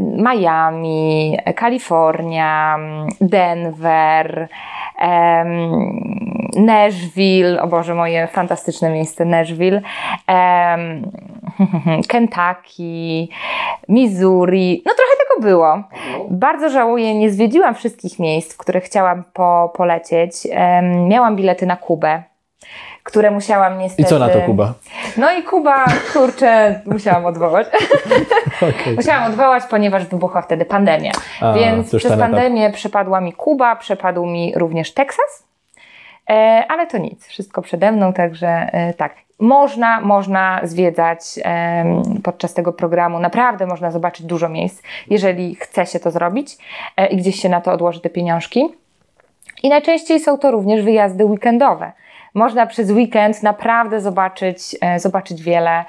Miami, 0.00 1.36
Kalifornia, 1.56 2.78
Denver, 3.20 4.48
Nashville, 6.56 7.62
o 7.62 7.66
Boże, 7.66 7.94
moje 7.94 8.26
fantastyczne 8.26 8.90
miejsce 8.90 9.24
Nashville, 9.24 9.82
Kentucky, 12.08 13.28
Missouri, 13.88 14.82
no 14.86 14.92
trochę 14.94 15.15
było. 15.40 15.82
Bardzo 16.30 16.68
żałuję, 16.68 17.14
nie 17.18 17.30
zwiedziłam 17.30 17.74
wszystkich 17.74 18.18
miejsc, 18.18 18.54
w 18.54 18.56
które 18.56 18.80
chciałam 18.80 19.24
po, 19.32 19.72
polecieć. 19.76 20.32
Em, 20.50 21.08
miałam 21.08 21.36
bilety 21.36 21.66
na 21.66 21.76
Kubę, 21.76 22.22
które 23.02 23.30
musiałam 23.30 23.78
niestety... 23.78 24.02
I 24.02 24.06
co 24.06 24.18
na 24.18 24.28
to, 24.28 24.40
Kuba? 24.40 24.74
No 25.16 25.32
i 25.32 25.42
Kuba, 25.42 25.84
kurczę, 26.12 26.80
musiałam 26.86 27.26
odwołać. 27.26 27.66
Okej. 28.70 28.96
Musiałam 28.96 29.30
odwołać, 29.30 29.62
ponieważ 29.70 30.04
wybuchła 30.06 30.42
wtedy 30.42 30.64
pandemia. 30.64 31.12
A, 31.40 31.52
Więc 31.52 31.88
przez 31.88 32.02
ten 32.02 32.12
etap. 32.12 32.30
pandemię 32.30 32.70
przepadła 32.70 33.20
mi 33.20 33.32
Kuba, 33.32 33.76
przepadł 33.76 34.26
mi 34.26 34.52
również 34.56 34.94
Teksas. 34.94 35.46
E, 36.30 36.64
ale 36.68 36.86
to 36.86 36.98
nic, 36.98 37.26
wszystko 37.26 37.62
przede 37.62 37.92
mną, 37.92 38.12
także 38.12 38.48
e, 38.48 38.94
tak. 38.94 39.25
Można, 39.38 40.00
można 40.00 40.60
zwiedzać 40.62 41.20
podczas 42.24 42.54
tego 42.54 42.72
programu. 42.72 43.18
Naprawdę 43.18 43.66
można 43.66 43.90
zobaczyć 43.90 44.26
dużo 44.26 44.48
miejsc, 44.48 44.82
jeżeli 45.10 45.54
chce 45.54 45.86
się 45.86 46.00
to 46.00 46.10
zrobić 46.10 46.56
e, 46.96 47.06
i 47.06 47.16
gdzieś 47.16 47.40
się 47.42 47.48
na 47.48 47.60
to 47.60 47.72
odłoży 47.72 48.00
te 48.00 48.10
pieniążki. 48.10 48.64
I 49.62 49.68
najczęściej 49.68 50.20
są 50.20 50.38
to 50.38 50.50
również 50.50 50.84
wyjazdy 50.84 51.24
weekendowe. 51.24 51.92
Można 52.34 52.66
przez 52.66 52.90
weekend 52.90 53.42
naprawdę 53.42 54.00
zobaczyć, 54.00 54.76
e, 54.80 54.98
zobaczyć 54.98 55.42
wiele. 55.42 55.84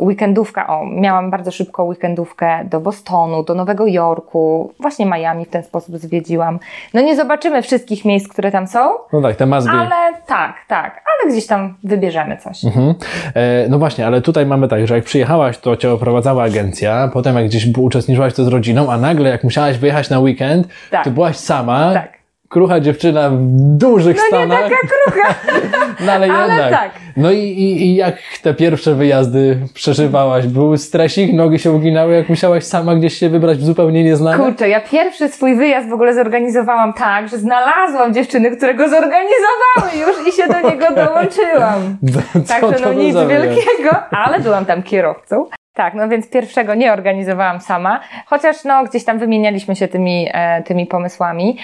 Weekendówka, 0.00 0.66
o, 0.66 0.86
miałam 0.86 1.30
bardzo 1.30 1.50
szybko 1.50 1.84
weekendówkę 1.84 2.64
do 2.64 2.80
Bostonu, 2.80 3.42
do 3.44 3.54
Nowego 3.54 3.86
Jorku, 3.86 4.72
właśnie 4.80 5.06
Miami 5.06 5.44
w 5.44 5.50
ten 5.50 5.62
sposób 5.62 5.96
zwiedziłam. 5.98 6.58
No 6.94 7.00
nie 7.00 7.16
zobaczymy 7.16 7.62
wszystkich 7.62 8.04
miejsc, 8.04 8.28
które 8.28 8.50
tam 8.52 8.66
są, 8.66 8.78
No 9.12 9.22
tak, 9.22 9.36
te 9.36 9.46
be. 9.46 9.56
ale 9.56 10.14
tak, 10.26 10.54
tak, 10.68 11.02
ale 11.22 11.32
gdzieś 11.32 11.46
tam 11.46 11.74
wybierzemy 11.84 12.36
coś. 12.36 12.64
Mhm. 12.64 12.94
E, 13.34 13.68
No 13.68 13.78
właśnie, 13.78 14.06
ale 14.06 14.20
tutaj 14.20 14.46
mamy 14.46 14.68
tak, 14.68 14.86
że 14.86 14.94
jak 14.94 15.04
przyjechałaś, 15.04 15.58
to 15.58 15.76
cię 15.76 15.92
oprowadzała 15.92 16.42
agencja, 16.42 17.10
potem 17.12 17.36
jak 17.36 17.44
gdzieś 17.44 17.66
uczestniczyłaś 17.78 18.34
to 18.34 18.44
z 18.44 18.48
rodziną, 18.48 18.92
a 18.92 18.96
nagle 18.96 19.30
jak 19.30 19.44
musiałaś 19.44 19.78
wyjechać 19.78 20.10
na 20.10 20.18
weekend, 20.18 20.68
Tak. 20.90 21.04
to 21.04 21.10
byłaś 21.10 21.36
sama, 21.36 21.90
Tak. 21.94 22.19
Krucha 22.50 22.80
dziewczyna 22.80 23.30
w 23.30 23.36
dużych 23.78 24.16
No 24.16 24.22
nie 24.22 24.28
Stanach. 24.28 24.62
taka 24.62 24.76
krucha. 24.88 25.34
No 26.06 26.12
ale, 26.12 26.32
Ale 26.32 26.52
jednak. 26.54 26.70
tak. 26.70 26.90
No 27.16 27.30
i, 27.30 27.38
i, 27.38 27.82
i 27.82 27.94
jak 27.94 28.16
te 28.42 28.54
pierwsze 28.54 28.94
wyjazdy 28.94 29.58
przeżywałaś? 29.74 30.46
Był 30.46 30.76
stresik, 30.76 31.32
nogi 31.32 31.58
się 31.58 31.72
uginały, 31.72 32.14
jak 32.14 32.28
musiałaś 32.28 32.64
sama 32.64 32.94
gdzieś 32.94 33.18
się 33.18 33.28
wybrać 33.28 33.58
w 33.58 33.64
zupełnie 33.64 34.04
nieznane? 34.04 34.44
Kurczę, 34.44 34.68
ja 34.68 34.80
pierwszy 34.80 35.28
swój 35.28 35.56
wyjazd 35.56 35.88
w 35.88 35.92
ogóle 35.92 36.14
zorganizowałam 36.14 36.92
tak, 36.92 37.28
że 37.28 37.38
znalazłam 37.38 38.14
dziewczyny, 38.14 38.56
które 38.56 38.74
go 38.74 38.88
zorganizowały 38.88 39.90
już 40.00 40.28
i 40.28 40.32
się 40.32 40.48
do 40.48 40.70
niego 40.70 40.86
dołączyłam. 40.94 41.96
Także 42.60 42.84
no 42.84 42.92
nic 42.92 43.16
wielkiego, 43.28 43.96
ale 44.10 44.40
byłam 44.40 44.64
tam 44.66 44.82
kierowcą. 44.82 45.46
Tak, 45.74 45.94
no 45.94 46.08
więc 46.08 46.30
pierwszego 46.30 46.74
nie 46.74 46.92
organizowałam 46.92 47.60
sama, 47.60 48.00
chociaż 48.26 48.64
no 48.64 48.84
gdzieś 48.84 49.04
tam 49.04 49.18
wymienialiśmy 49.18 49.76
się 49.76 49.88
tymi, 49.88 50.28
e, 50.32 50.62
tymi 50.62 50.86
pomysłami. 50.86 51.56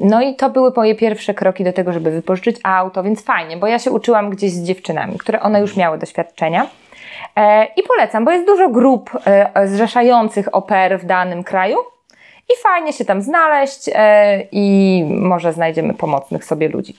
No 0.00 0.22
i 0.22 0.36
to 0.36 0.50
były 0.50 0.72
moje 0.76 0.94
pierwsze 0.94 1.34
kroki 1.34 1.64
do 1.64 1.72
tego, 1.72 1.92
żeby 1.92 2.10
wypożyczyć 2.10 2.56
auto, 2.64 3.02
więc 3.02 3.24
fajnie, 3.24 3.56
bo 3.56 3.66
ja 3.66 3.78
się 3.78 3.90
uczyłam 3.90 4.30
gdzieś 4.30 4.52
z 4.52 4.62
dziewczynami, 4.62 5.18
które 5.18 5.40
one 5.40 5.60
już 5.60 5.76
miały 5.76 5.98
doświadczenia. 5.98 6.66
E, 7.36 7.64
I 7.64 7.82
polecam, 7.82 8.24
bo 8.24 8.30
jest 8.30 8.46
dużo 8.46 8.68
grup 8.68 9.10
e, 9.26 9.68
zrzeszających 9.68 10.54
oper 10.54 10.98
w 10.98 11.04
danym 11.04 11.44
kraju 11.44 11.76
i 12.50 12.62
fajnie 12.62 12.92
się 12.92 13.04
tam 13.04 13.22
znaleźć 13.22 13.90
e, 13.94 14.42
i 14.52 15.04
może 15.08 15.52
znajdziemy 15.52 15.94
pomocnych 15.94 16.44
sobie 16.44 16.68
ludzi. 16.68 16.96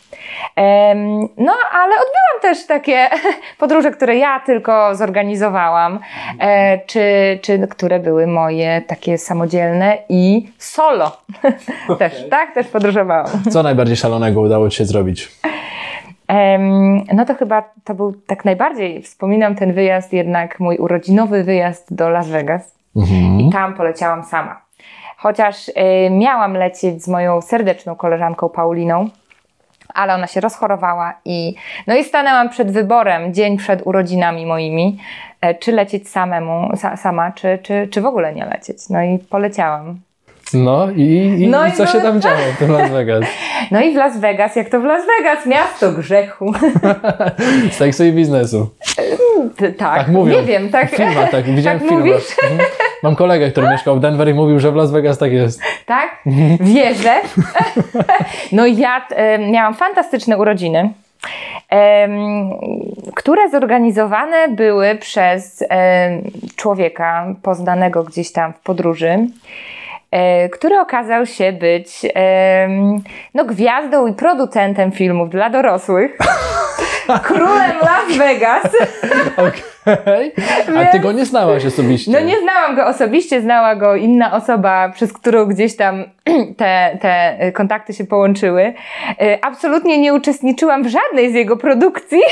No, 1.38 1.54
ale 1.72 1.96
odbyłam 1.96 2.42
też 2.42 2.66
takie 2.66 3.10
podróże, 3.60 3.92
które 3.92 4.16
ja 4.16 4.40
tylko 4.40 4.96
zorganizowałam, 4.96 6.00
e, 6.40 6.78
czy, 6.86 7.04
czy 7.42 7.68
które 7.68 8.00
były 8.00 8.28
moje 8.28 8.82
takie 8.88 9.18
samodzielne 9.18 9.98
i 10.10 10.50
solo. 10.58 11.18
też, 12.00 12.30
tak, 12.30 12.54
też 12.54 12.68
podróżowałam. 12.68 13.44
Co 13.52 13.64
najbardziej 13.64 13.96
szalonego 13.96 14.42
udało 14.42 14.70
Ci 14.70 14.78
się 14.78 14.86
zrobić? 14.86 15.32
No 17.14 17.26
to 17.26 17.36
chyba 17.36 17.64
to 17.84 17.94
był 17.94 18.14
tak 18.28 18.46
najbardziej, 18.46 19.02
wspominam 19.02 19.56
ten 19.56 19.74
wyjazd, 19.74 20.14
jednak 20.14 20.60
mój 20.60 20.78
urodzinowy 20.78 21.44
wyjazd 21.44 21.96
do 21.96 22.10
Las 22.10 22.30
Vegas. 22.30 22.76
I 23.40 23.50
tam 23.52 23.74
poleciałam 23.74 24.24
sama. 24.24 24.62
Chociaż 25.24 25.70
y, 25.70 25.74
miałam 26.12 26.54
lecieć 26.54 27.04
z 27.04 27.08
moją 27.08 27.42
serdeczną 27.42 27.96
koleżanką 27.96 28.50
Pauliną, 28.50 29.10
ale 29.94 30.14
ona 30.14 30.28
się 30.28 30.42
rozchorowała 30.42 31.14
i 31.26 31.56
no 31.88 31.96
i 31.96 32.04
stanęłam 32.04 32.50
przed 32.50 32.72
wyborem 32.72 33.34
dzień 33.34 33.58
przed 33.58 33.82
urodzinami 33.88 34.46
moimi, 34.46 34.98
e, 35.42 35.56
czy 35.56 35.72
lecieć 35.72 36.10
samemu, 36.10 36.70
sa, 36.76 36.98
sama, 36.98 37.32
czy, 37.32 37.60
czy, 37.64 37.88
czy 37.92 38.02
w 38.02 38.06
ogóle 38.06 38.34
nie 38.34 38.46
lecieć. 38.46 38.78
No 38.90 39.04
i 39.04 39.20
poleciałam. 39.30 40.00
No 40.54 40.90
i, 40.96 41.02
i, 41.40 41.48
No 41.48 41.68
i 41.68 41.72
co 41.72 41.84
no- 41.84 41.90
się 41.92 42.02
tam 42.02 42.22
działo 42.22 42.38
w 42.60 42.70
Las 42.70 42.92
Vegas? 42.92 43.26
No 43.72 43.82
i 43.82 43.94
w 43.94 43.96
Las 43.96 44.20
Vegas, 44.20 44.56
jak 44.56 44.70
to 44.70 44.80
w 44.82 44.84
Las 44.84 45.04
Vegas, 45.18 45.46
miasto 45.46 45.92
grzechu. 45.92 46.54
Seksu 47.72 48.04
i 48.06 48.12
biznesu. 48.12 48.70
Tak, 49.78 49.98
Tak 49.98 50.08
mówią. 50.08 50.36
nie 50.36 50.44
wiem, 50.44 50.70
tak. 50.70 50.92
W 50.92 50.96
filmach, 50.96 51.32
tak, 51.32 51.46
widziałem 51.46 51.80
tak 51.80 51.88
w 51.88 51.90
filmach. 51.90 52.08
mówisz? 52.08 52.36
Mam 53.04 53.16
kolegę, 53.16 53.52
który 53.52 53.68
mieszkał 53.68 53.96
w 53.96 54.00
Denver 54.00 54.30
i 54.30 54.34
mówił, 54.34 54.60
że 54.60 54.72
w 54.72 54.76
Las 54.76 54.92
Vegas 54.92 55.18
tak 55.18 55.32
jest. 55.32 55.62
Tak? 55.86 56.20
Wierzę. 56.60 57.14
No 58.52 58.66
ja 58.66 59.08
e, 59.10 59.52
miałam 59.52 59.74
fantastyczne 59.74 60.38
urodziny, 60.38 60.90
które 63.16 63.50
zorganizowane 63.50 64.48
były 64.48 64.96
przez 64.96 65.64
em, 65.70 66.22
człowieka 66.56 67.26
poznanego 67.42 68.04
gdzieś 68.04 68.32
tam 68.32 68.54
w 68.54 68.60
podróży. 68.60 69.28
e, 70.12 70.50
który 70.50 70.80
okazał 70.80 71.26
się 71.26 71.52
być 71.52 72.02
no, 73.34 73.46
gwiazdą 73.46 74.08
i 74.08 74.14
producentem 74.14 74.92
filmów 74.92 75.30
dla 75.30 75.50
dorosłych. 75.50 76.18
Królem 77.24 77.78
Las 77.82 78.18
Vegas. 78.18 78.64
Okej. 79.88 80.32
A 80.78 80.86
ty 80.86 81.00
go 81.00 81.12
nie 81.12 81.26
znałaś 81.26 81.66
osobiście? 81.66 82.12
No 82.12 82.20
nie 82.20 82.40
znałam 82.40 82.76
go 82.76 82.88
osobiście, 82.88 83.42
znała 83.42 83.76
go 83.76 83.96
inna 83.96 84.34
osoba, 84.34 84.90
przez 84.90 85.14
którą 85.14 85.46
gdzieś 85.46 85.76
tam 85.76 86.04
te, 86.58 86.98
te 87.02 87.38
kontakty 87.52 87.94
się 87.94 88.04
połączyły. 88.04 88.74
E, 89.22 89.46
Absolutnie 89.46 89.98
nie 89.98 90.14
uczestniczyłam 90.14 90.84
w 90.84 90.88
żadnej 90.88 91.32
z 91.32 91.34
jego 91.36 91.58
produkcji. 91.58 92.22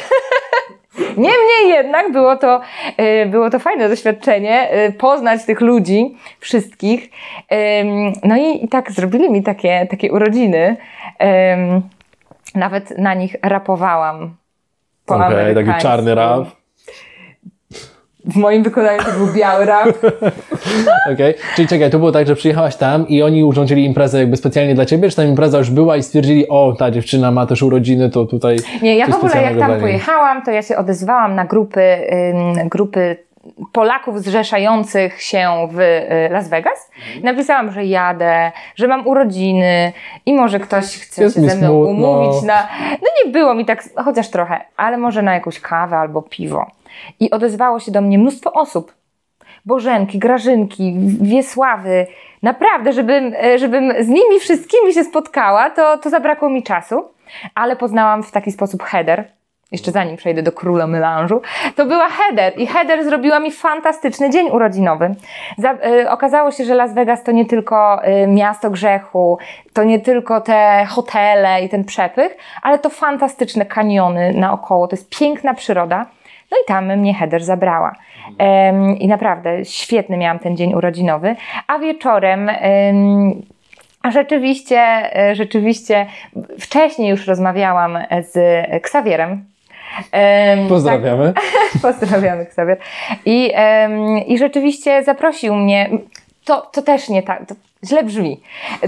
Niemniej 1.18 1.70
jednak 1.70 2.12
było 2.12 2.36
to, 2.36 2.62
e, 2.98 3.26
było 3.26 3.50
to 3.50 3.60
fajne 3.60 3.90
doświadczenie, 3.90 4.70
e, 4.70 4.92
poznać 4.92 5.46
tych 5.46 5.62
ludzi, 5.62 6.18
wszystkich. 6.40 7.10
No 8.24 8.38
i, 8.38 8.66
i 8.66 8.68
tak 8.68 8.92
zrobili 8.92 9.32
mi 9.32 9.44
takie, 9.44 9.88
takie 9.90 10.12
urodziny. 10.12 10.78
Nawet 12.56 12.98
na 12.98 13.14
nich 13.14 13.36
rapowałam. 13.44 14.36
Po 15.06 15.16
Okej, 15.16 15.28
taki 15.30 15.42
amerykańsku. 15.42 15.82
czarny 15.82 16.16
rap. 16.16 16.44
W 18.26 18.36
moim 18.36 18.64
wykonaniu 18.64 19.04
to 19.04 19.12
był 19.12 19.34
biały 19.34 19.66
rap. 19.66 19.88
Okej. 21.14 21.34
Czyli 21.56 21.68
czekaj, 21.68 21.90
to 21.90 22.00
było 22.00 22.12
tak, 22.12 22.28
że 22.28 22.36
przyjechałaś 22.36 22.76
tam 22.76 23.08
i 23.08 23.22
oni 23.24 23.44
urządzili 23.44 23.86
imprezę 23.86 24.20
jakby 24.20 24.38
specjalnie 24.38 24.76
dla 24.76 24.86
ciebie, 24.86 25.10
czy 25.10 25.16
ta 25.16 25.24
impreza 25.24 25.58
już 25.58 25.70
była 25.70 25.98
i 25.98 26.04
stwierdzili, 26.04 26.48
o, 26.48 26.76
ta 26.80 26.92
dziewczyna 26.92 27.32
ma 27.32 27.46
też 27.46 27.64
urodziny, 27.64 28.10
to 28.10 28.26
tutaj 28.26 28.58
Nie, 28.82 28.98
ja 28.98 29.08
w 29.08 29.16
ogóle 29.16 29.42
jak 29.42 29.58
tam 29.58 29.80
pojechałam, 29.80 30.42
to 30.46 30.52
ja 30.52 30.62
się 30.62 30.78
odezwałam 30.78 31.36
na 31.36 31.46
grupy, 31.46 31.82
ym, 32.62 32.70
grupy 32.70 33.18
Polaków 33.72 34.22
zrzeszających 34.22 35.22
się 35.22 35.68
w 35.72 35.80
y, 35.80 36.30
Las 36.32 36.50
Vegas. 36.50 36.92
Napisałam, 37.24 37.72
że 37.72 37.86
jadę, 37.86 38.52
że 38.76 38.88
mam 38.88 39.08
urodziny 39.08 39.94
i 40.26 40.34
może 40.34 40.60
ktoś 40.60 40.86
chce 41.00 41.24
Jest 41.24 41.36
się 41.36 41.42
ze 41.42 41.56
mną 41.56 41.68
smutno. 41.68 42.10
umówić 42.12 42.44
na... 42.44 42.68
No 42.92 43.08
nie 43.26 43.32
było 43.32 43.54
mi 43.54 43.66
tak, 43.66 43.84
chociaż 44.06 44.30
trochę, 44.30 44.62
ale 44.78 44.98
może 44.98 45.22
na 45.22 45.34
jakąś 45.34 45.60
kawę 45.60 45.98
albo 45.98 46.22
piwo. 46.22 46.66
I 47.20 47.32
odezwało 47.32 47.80
się 47.80 47.92
do 47.92 48.02
mnie 48.02 48.18
mnóstwo 48.20 48.54
osób. 48.54 48.94
Bożenki, 49.66 50.20
Grażynki, 50.20 50.96
Wiesławy. 51.22 52.08
Naprawdę, 52.44 52.94
żebym, 52.94 53.34
e, 53.44 53.58
żebym 53.60 53.94
z 54.04 54.08
nimi 54.08 54.40
wszystkimi 54.40 54.94
się 54.94 55.04
spotkała, 55.04 55.70
to, 55.70 55.98
to 55.98 56.10
zabrakło 56.10 56.50
mi 56.50 56.64
czasu. 56.64 57.04
Ale 57.56 57.76
poznałam 57.76 58.24
w 58.24 58.32
taki 58.32 58.52
sposób 58.52 58.84
Heather. 58.84 59.32
Jeszcze 59.72 59.92
zanim 59.92 60.18
przejdę 60.18 60.44
do 60.44 60.52
króla 60.52 60.88
melanżu, 60.88 61.42
to 61.76 61.86
była 61.86 62.08
Heather 62.10 62.60
i 62.60 62.68
Heather 62.68 63.04
zrobiła 63.04 63.40
mi 63.40 63.52
fantastyczny 63.52 64.30
dzień 64.30 64.50
urodzinowy. 64.50 65.16
Za, 65.58 65.74
y, 65.74 66.10
okazało 66.10 66.52
się, 66.52 66.66
że 66.66 66.76
Las 66.76 66.94
Vegas 66.94 67.24
to 67.24 67.32
nie 67.32 67.46
tylko 67.46 68.02
y, 68.08 68.28
miasto 68.28 68.70
grzechu, 68.70 69.38
to 69.74 69.84
nie 69.84 70.00
tylko 70.00 70.42
te 70.42 70.86
hotele 70.90 71.64
i 71.64 71.70
ten 71.70 71.84
przepych, 71.84 72.38
ale 72.62 72.80
to 72.80 72.90
fantastyczne 72.90 73.66
kaniony 73.66 74.34
naokoło, 74.34 74.88
to 74.88 74.96
jest 74.96 75.20
piękna 75.20 75.54
przyroda. 75.54 76.06
No 76.52 76.58
i 76.64 76.68
tam 76.68 76.98
mnie 76.98 77.14
Heather 77.14 77.44
zabrała. 77.44 77.96
Em, 78.38 78.98
I 78.98 79.08
naprawdę 79.08 79.66
świetny 79.66 80.18
miałam 80.18 80.40
ten 80.40 80.58
dzień 80.58 80.74
urodzinowy, 80.74 81.36
a 81.68 81.80
wieczorem 81.80 82.50
em, 82.50 83.42
a 84.02 84.12
rzeczywiście, 84.12 84.80
e, 85.16 85.36
rzeczywiście 85.36 86.06
wcześniej 86.60 87.10
już 87.10 87.28
rozmawiałam 87.28 87.98
z 88.22 88.38
Ksawierem. 88.82 89.51
Em, 90.12 90.68
Pozdrawiamy. 90.68 91.34
Tak, 91.34 91.44
pozdrawiamy 91.82 92.46
Ksawier. 92.46 92.78
I, 93.26 93.52
em, 93.54 94.18
I 94.18 94.38
rzeczywiście 94.38 95.04
zaprosił 95.04 95.56
mnie. 95.56 95.90
To, 96.46 96.62
to 96.62 96.82
też 96.82 97.10
nie 97.10 97.24
tak. 97.24 97.44
Źle 97.86 98.04
brzmi. 98.04 98.42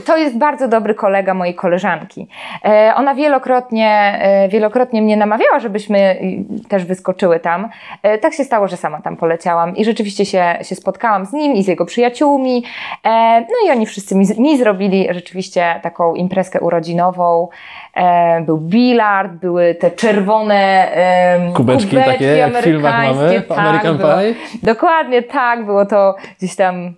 To 0.06 0.18
jest 0.18 0.38
bardzo 0.38 0.68
dobry 0.68 0.96
kolega 0.96 1.34
mojej 1.34 1.56
koleżanki. 1.56 2.28
E, 2.66 2.94
ona 2.96 3.16
wielokrotnie, 3.16 4.20
e, 4.22 4.50
wielokrotnie 4.50 5.02
mnie 5.02 5.18
namawiała, 5.18 5.60
żebyśmy 5.60 6.18
i, 6.22 6.46
też 6.70 6.86
wyskoczyły 6.86 7.40
tam. 7.40 7.70
E, 8.04 8.18
tak 8.18 8.34
się 8.34 8.44
stało, 8.44 8.68
że 8.68 8.78
sama 8.78 9.02
tam 9.02 9.18
poleciałam 9.18 9.76
i 9.76 9.86
rzeczywiście 9.86 10.26
się, 10.26 10.56
się 10.62 10.76
spotkałam 10.76 11.26
z 11.26 11.34
nim 11.34 11.54
i 11.54 11.64
z 11.64 11.68
jego 11.68 11.86
przyjaciółmi. 11.86 12.64
E, 13.04 13.42
no 13.42 13.68
i 13.68 13.72
oni 13.72 13.86
wszyscy 13.86 14.16
mi, 14.16 14.26
mi 14.38 14.58
zrobili 14.58 15.08
rzeczywiście 15.12 15.80
taką 15.84 16.16
imprezkę 16.16 16.60
urodzinową. 16.60 17.48
E, 17.96 18.42
był 18.42 18.58
bilard, 18.58 19.32
były 19.32 19.76
te 19.76 19.92
czerwone 19.92 20.92
em, 20.92 21.54
Kubeczki 21.54 21.96
takie, 21.96 22.26
jak 22.26 22.54
w 22.54 22.64
filmach 22.64 23.04
mamy, 23.04 23.42
w 23.42 23.52
American 23.52 23.98
było, 23.98 24.10
Pie. 24.10 24.36
Dokładnie 24.64 25.22
tak, 25.22 25.66
było 25.66 25.86
to 25.86 26.16
gdzieś 26.38 26.56
tam 26.56 26.94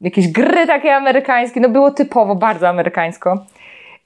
jakieś 0.00 0.28
gry 0.28 0.66
takie 0.66 0.94
amerykańskie, 0.94 1.60
no 1.60 1.68
było 1.68 1.90
typowo 1.90 2.34
bardzo 2.34 2.68
amerykańsko. 2.68 3.44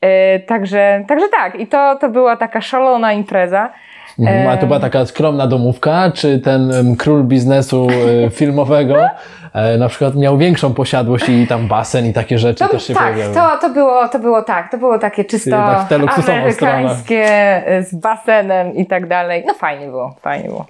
E, 0.01 0.41
także, 0.41 1.05
także 1.09 1.29
tak, 1.29 1.55
i 1.55 1.67
to, 1.67 1.97
to 2.01 2.09
była 2.09 2.37
taka 2.37 2.61
szalona 2.61 3.13
impreza. 3.13 3.71
Mhm, 4.19 4.49
A 4.49 4.57
to 4.57 4.67
była 4.67 4.81
taka 4.81 5.07
skromna 5.07 5.47
domówka, 5.47 6.11
czy 6.15 6.39
ten 6.39 6.97
król 6.99 7.25
biznesu 7.25 7.89
e, 8.27 8.31
filmowego 8.41 9.07
e, 9.55 9.79
na 9.79 9.89
przykład 9.89 10.15
miał 10.17 10.39
większą 10.39 10.75
posiadłość 10.75 11.29
i 11.29 11.47
tam 11.47 11.69
basen 11.69 12.07
i 12.07 12.13
takie 12.13 12.39
rzeczy 12.39 12.59
To, 12.65 12.69
też 12.69 12.87
się 12.87 12.95
tak, 12.95 13.03
pojawiały? 13.15 13.35
to, 13.35 13.59
to, 13.69 13.75
było, 13.75 14.09
to 14.09 14.19
było 14.19 14.43
tak, 14.43 14.71
to 14.71 14.79
było 14.79 14.99
takie 14.99 15.25
czysto 15.25 15.51
stronę. 15.87 16.29
amerykańskie 16.39 17.25
e, 17.67 17.83
z 17.83 17.95
basenem 17.95 18.75
i 18.75 18.87
tak 18.87 19.07
dalej. 19.09 19.45
No 19.47 19.55
fajnie 19.55 19.87
było, 19.87 20.15
fajnie 20.21 20.49
było. 20.49 20.67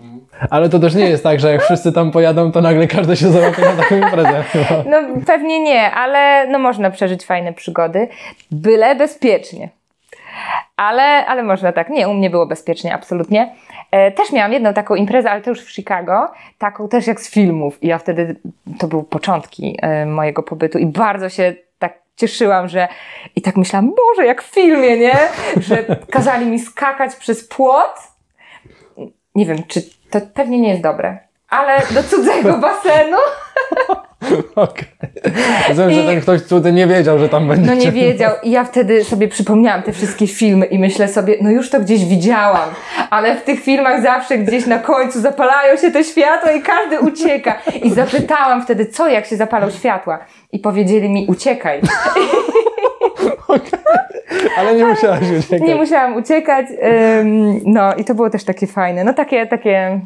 Ale 0.51 0.68
to 0.68 0.79
też 0.79 0.95
nie 0.95 1.09
jest 1.09 1.23
tak, 1.25 1.40
że 1.40 1.53
jak 1.53 1.62
wszyscy 1.62 1.92
tam 1.92 2.11
pojadą, 2.11 2.53
to 2.53 2.61
nagle 2.61 2.87
każdy 2.87 3.16
się 3.16 3.29
załapie 3.31 3.62
na 3.62 3.83
taką 3.83 3.97
imprezę. 3.97 4.45
No 4.90 4.97
pewnie 5.27 5.61
nie, 5.61 5.90
ale 5.90 6.47
no 6.47 6.59
można 6.59 6.90
przeżyć 6.90 7.25
fajne 7.27 7.53
przygody, 7.53 8.09
byle 8.51 8.95
bezpiecznie. 8.97 9.68
Ale, 10.76 11.26
ale 11.26 11.42
można 11.42 11.72
tak. 11.72 11.90
Nie, 11.90 12.09
u 12.09 12.14
mnie 12.14 12.31
było 12.31 12.46
bezpiecznie, 12.46 12.94
absolutnie. 12.94 13.55
E, 13.90 14.12
też 14.12 14.33
miałam 14.33 14.52
jedną 14.52 14.74
taką 14.74 14.94
imprezę, 14.94 15.31
ale 15.31 15.40
to 15.40 15.50
już 15.50 15.61
w 15.61 15.70
Chicago, 15.70 16.33
taką 16.59 16.88
też 16.88 17.07
jak 17.07 17.20
z 17.20 17.31
filmów. 17.31 17.83
I 17.83 17.87
ja 17.87 17.98
wtedy, 17.98 18.37
to 18.78 18.88
były 18.88 19.05
początki 19.05 19.78
e, 19.83 20.07
mojego 20.07 20.42
pobytu 20.42 20.78
i 20.78 20.87
bardzo 20.87 21.28
się 21.28 21.55
tak 21.78 21.98
cieszyłam, 22.16 22.68
że 22.68 22.88
i 23.37 23.42
tak 23.42 23.57
myślałam, 23.57 23.90
Boże, 23.90 24.26
jak 24.26 24.42
w 24.42 24.55
filmie, 24.55 24.98
nie? 24.98 25.16
Że 25.57 25.85
kazali 26.11 26.46
mi 26.46 26.59
skakać 26.59 27.16
przez 27.16 27.48
płot. 27.48 27.94
Nie 29.35 29.46
wiem, 29.46 29.59
czy 29.68 29.83
to 30.11 30.20
pewnie 30.35 30.59
nie 30.59 30.68
jest 30.68 30.83
dobre, 30.83 31.18
ale 31.48 31.83
do 31.90 32.02
cudzego 32.02 32.59
basenu. 32.59 33.16
Okej. 34.57 34.85
Że 35.75 35.93
I- 35.93 36.07
ten 36.07 36.21
ktoś 36.21 36.41
cudzy 36.43 36.73
nie 36.73 36.87
wiedział, 36.87 37.19
że 37.19 37.29
tam 37.29 37.49
będzie. 37.49 37.67
No 37.67 37.75
nie 37.75 37.93
wiedział. 37.93 38.33
I 38.43 38.51
ja 38.51 38.65
wtedy 38.65 39.05
sobie 39.05 39.29
przypomniałam 39.29 39.83
te 39.83 39.93
wszystkie 39.93 40.27
filmy 40.27 40.67
i 40.67 40.79
myślę 40.79 41.09
sobie, 41.09 41.37
no 41.41 41.51
już 41.51 41.71
to 41.71 41.81
gdzieś 41.81 42.05
widziałam, 42.05 42.69
ale 43.11 43.37
w 43.37 43.43
tych 43.43 43.61
filmach 43.61 44.03
zawsze 44.03 44.38
gdzieś 44.38 44.67
na 44.67 44.79
końcu 44.79 45.21
zapalają 45.21 45.77
się 45.77 45.91
te 45.91 46.05
światła 46.05 46.53
i 46.53 46.62
każdy 46.62 47.01
ucieka. 47.01 47.59
I 47.83 47.91
zapytałam 47.91 48.62
wtedy, 48.62 48.87
co 48.87 49.09
jak 49.09 49.27
się 49.27 49.37
zapalą 49.37 49.71
światła? 49.71 50.19
I 50.53 50.59
powiedzieli 50.59 51.09
mi, 51.09 51.27
uciekaj. 51.29 51.81
Ale 54.59 54.75
nie 54.75 54.85
musiałaś 54.85 55.21
uciekać. 55.38 55.69
Nie 55.69 55.75
musiałam 55.75 56.17
uciekać. 56.17 56.67
No 57.65 57.95
i 57.95 58.05
to 58.05 58.15
było 58.15 58.31
też 58.31 58.45
takie 58.45 58.67
fajne. 58.67 59.05
No 59.05 59.15
takie, 59.15 59.47
takie, 59.47 60.01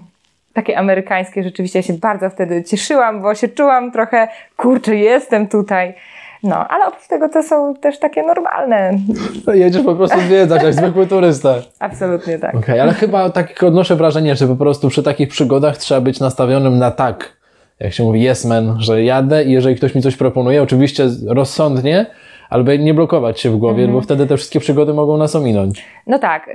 takie 0.57 0.79
amerykańskie 0.79 1.43
rzeczywiście. 1.43 1.79
Ja 1.79 1.83
się 1.83 1.93
bardzo 1.93 2.31
wtedy 2.31 2.65
cieszyłam, 2.65 3.23
bo 3.23 3.35
się 3.35 3.49
czułam 3.49 3.93
trochę, 3.93 4.29
kurczę, 4.57 4.97
jestem 4.97 5.49
tutaj. 5.49 5.95
No, 6.43 6.69
ale 6.69 6.87
oprócz 6.87 7.07
tego 7.09 7.29
to 7.29 7.43
są 7.43 7.75
też 7.75 7.99
takie 7.99 8.23
normalne. 8.23 8.99
Jedziesz 9.55 9.83
po 9.83 9.95
prostu 9.95 10.21
zwiedzać, 10.21 10.63
jak 10.63 10.75
zwykły 10.75 11.07
turysta. 11.07 11.55
Absolutnie 11.79 12.39
tak. 12.39 12.55
Okej, 12.55 12.81
ale 12.81 12.93
chyba 12.95 13.31
tak 13.31 13.63
odnoszę 13.63 13.97
wrażenie, 13.97 14.35
że 14.37 14.47
po 14.47 14.57
prostu 14.57 14.89
przy 14.89 15.03
takich 15.03 15.29
przygodach 15.29 15.77
trzeba 15.77 16.01
być 16.01 16.21
nastawionym 16.21 16.79
na 16.79 16.91
tak. 16.91 17.37
Jak 17.81 17.93
się 17.93 18.05
mówi 18.05 18.29
yes 18.29 18.45
man, 18.45 18.77
że 18.81 19.05
jadę 19.05 19.45
i 19.45 19.53
jeżeli 19.53 19.77
ktoś 19.77 19.95
mi 19.95 20.03
coś 20.03 20.17
proponuje, 20.17 20.63
oczywiście 20.63 21.09
rozsądnie, 21.29 22.07
albo 22.51 22.73
nie 22.75 22.95
blokować 22.95 23.41
się 23.41 23.51
w 23.51 23.57
głowie, 23.57 23.83
Mhm. 23.83 23.93
bo 23.93 24.01
wtedy 24.01 24.27
te 24.27 24.37
wszystkie 24.37 24.61
przygody 24.61 24.95
mogą 24.95 25.17
nas 25.17 25.37
ominąć. 25.37 25.85
No 26.07 26.19
tak, 26.19 26.51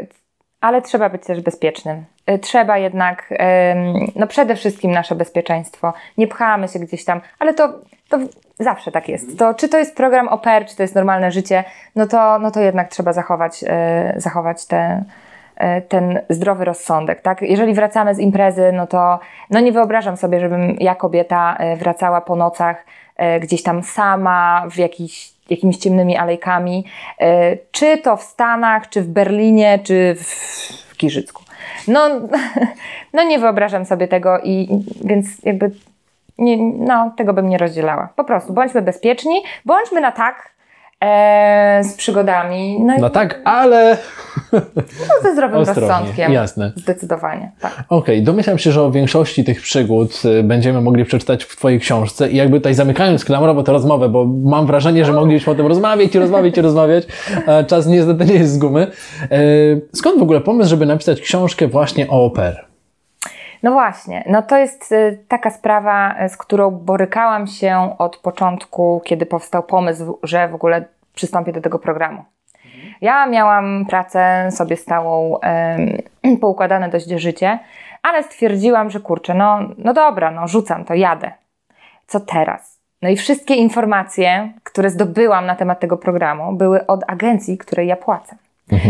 ale 0.61 0.81
trzeba 0.81 1.09
być 1.09 1.25
też 1.25 1.41
bezpiecznym. 1.41 2.05
Y, 2.29 2.39
Trzeba 2.39 2.77
jednak, 2.77 3.33
no 4.15 4.27
przede 4.27 4.55
wszystkim 4.55 4.91
nasze 4.91 5.15
bezpieczeństwo. 5.15 5.93
Nie 6.17 6.27
pchamy 6.27 6.67
się 6.67 6.79
gdzieś 6.79 7.05
tam, 7.05 7.21
ale 7.39 7.53
to, 7.53 7.69
to 8.09 8.17
zawsze 8.59 8.91
tak 8.91 9.09
jest. 9.09 9.39
To, 9.39 9.53
czy 9.53 9.69
to 9.69 9.77
jest 9.77 9.95
program 9.95 10.27
OPER, 10.27 10.65
czy 10.65 10.75
to 10.75 10.83
jest 10.83 10.95
normalne 10.95 11.31
życie, 11.31 11.63
no 11.95 12.07
to, 12.07 12.39
no 12.39 12.51
to 12.51 12.59
jednak 12.59 12.89
trzeba 12.89 13.13
zachować, 13.13 13.63
e, 13.67 14.13
zachować 14.17 14.65
te, 14.65 15.03
e, 15.55 15.81
ten 15.81 16.19
zdrowy 16.29 16.65
rozsądek, 16.65 17.21
tak? 17.21 17.41
Jeżeli 17.41 17.73
wracamy 17.73 18.15
z 18.15 18.19
imprezy, 18.19 18.71
no 18.73 18.87
to 18.87 19.19
no 19.49 19.59
nie 19.59 19.71
wyobrażam 19.71 20.17
sobie, 20.17 20.39
żebym 20.39 20.75
ja 20.79 20.95
kobieta 20.95 21.57
wracała 21.77 22.21
po 22.21 22.35
nocach 22.35 22.85
gdzieś 23.41 23.63
tam 23.63 23.83
sama 23.83 24.65
w 24.71 24.77
jakiś, 24.77 25.30
jakimiś 25.49 25.77
ciemnymi 25.77 26.17
alejkami, 26.17 26.85
e, 27.19 27.57
czy 27.71 27.97
to 27.97 28.17
w 28.17 28.23
Stanach, 28.23 28.89
czy 28.89 29.01
w 29.01 29.07
Berlinie, 29.07 29.79
czy 29.83 30.15
w, 30.15 30.97
Giżycku. 30.97 31.43
No, 31.87 32.09
no 33.13 33.23
nie 33.23 33.39
wyobrażam 33.39 33.85
sobie 33.85 34.07
tego 34.07 34.39
i- 34.39 34.67
więc 35.03 35.27
jakby 35.43 35.71
nie, 36.37 36.57
no, 36.73 37.13
tego 37.17 37.33
bym 37.33 37.49
nie 37.49 37.57
rozdzielała. 37.57 38.09
Po 38.15 38.23
prostu 38.23 38.53
bądźmy 38.53 38.81
bezpieczni, 38.81 39.43
bądźmy 39.65 40.01
na 40.01 40.11
tak 40.11 40.51
e, 41.01 41.81
z 41.83 41.93
przygodami. 41.93 42.77
No, 42.83 42.95
i 42.95 43.01
No 43.01 43.09
tak, 43.09 43.41
ale 43.45 43.97
no, 44.53 44.59
ze 45.23 45.33
zdrowym 45.33 45.57
ostrożnie. 45.59 45.81
rozsądkiem. 45.87 46.31
Jasne. 46.31 46.71
Zdecydowanie, 46.75 47.51
tak. 47.61 47.83
Okej, 47.89 48.23
domyślam 48.23 48.57
się, 48.57 48.71
że 48.71 48.81
o 48.83 48.91
większości 48.91 49.43
tych 49.43 49.61
przygód 49.61 50.21
y, 50.25 50.43
będziemy 50.43 50.81
mogli 50.81 51.05
przeczytać 51.05 51.43
w 51.43 51.55
Twojej 51.57 51.79
książce 51.79 52.29
i 52.29 52.35
jakby 52.35 52.57
tutaj 52.59 52.73
zamykając 52.73 53.25
klamrowo 53.25 53.63
tę 53.63 53.71
rozmowę, 53.71 54.09
bo 54.09 54.25
mam 54.25 54.65
wrażenie, 54.67 55.05
że 55.05 55.13
mogliśmy 55.13 55.53
o 55.53 55.55
tym 55.55 55.67
rozmawiać 55.67 56.15
i 56.15 56.19
rozmawiać 56.19 56.57
i 56.57 56.61
rozmawiać, 56.61 57.03
a 57.47 57.63
czas 57.63 57.87
niestety 57.87 58.25
nie 58.25 58.33
jest 58.33 58.51
z 58.53 58.57
gumy. 58.57 58.87
Y, 59.31 59.81
Skąd 59.95 60.19
w 60.19 60.23
ogóle 60.23 60.41
pomysł, 60.41 60.69
żeby 60.69 60.85
napisać 60.85 61.21
książkę 61.21 61.67
właśnie 61.67 62.07
o 62.09 62.25
oper? 62.25 62.70
No 63.63 63.71
właśnie, 63.71 64.23
no 64.27 64.41
to 64.41 64.57
jest 64.57 64.91
y, 64.91 65.23
taka 65.27 65.49
sprawa, 65.49 66.15
y, 66.25 66.29
z 66.29 66.37
którą 66.37 66.71
borykałam 66.71 67.47
się 67.47 67.95
od 67.97 68.17
początku, 68.17 69.01
kiedy 69.05 69.25
powstał 69.25 69.63
pomysł, 69.63 70.19
że 70.23 70.47
w 70.47 70.55
ogóle 70.55 70.85
przystąpię 71.15 71.53
do 71.53 71.61
tego 71.61 71.79
programu. 71.79 72.25
Ja 73.01 73.25
miałam 73.25 73.85
pracę 73.85 74.49
sobie 74.51 74.77
stałą, 74.77 75.39
em, 75.39 75.97
poukładane 76.41 76.89
dość 76.89 77.09
życie, 77.09 77.59
ale 78.03 78.23
stwierdziłam, 78.23 78.89
że 78.89 78.99
kurczę, 78.99 79.33
no, 79.33 79.59
no 79.77 79.93
dobra, 79.93 80.31
no 80.31 80.47
rzucam 80.47 80.85
to, 80.85 80.93
jadę. 80.93 81.31
Co 82.07 82.19
teraz? 82.19 82.79
No 83.01 83.09
i 83.09 83.17
wszystkie 83.17 83.55
informacje, 83.55 84.53
które 84.63 84.89
zdobyłam 84.89 85.45
na 85.45 85.55
temat 85.55 85.79
tego 85.79 85.97
programu, 85.97 86.53
były 86.53 86.87
od 86.87 87.03
agencji, 87.07 87.57
której 87.57 87.87
ja 87.87 87.95
płacę. 87.95 88.35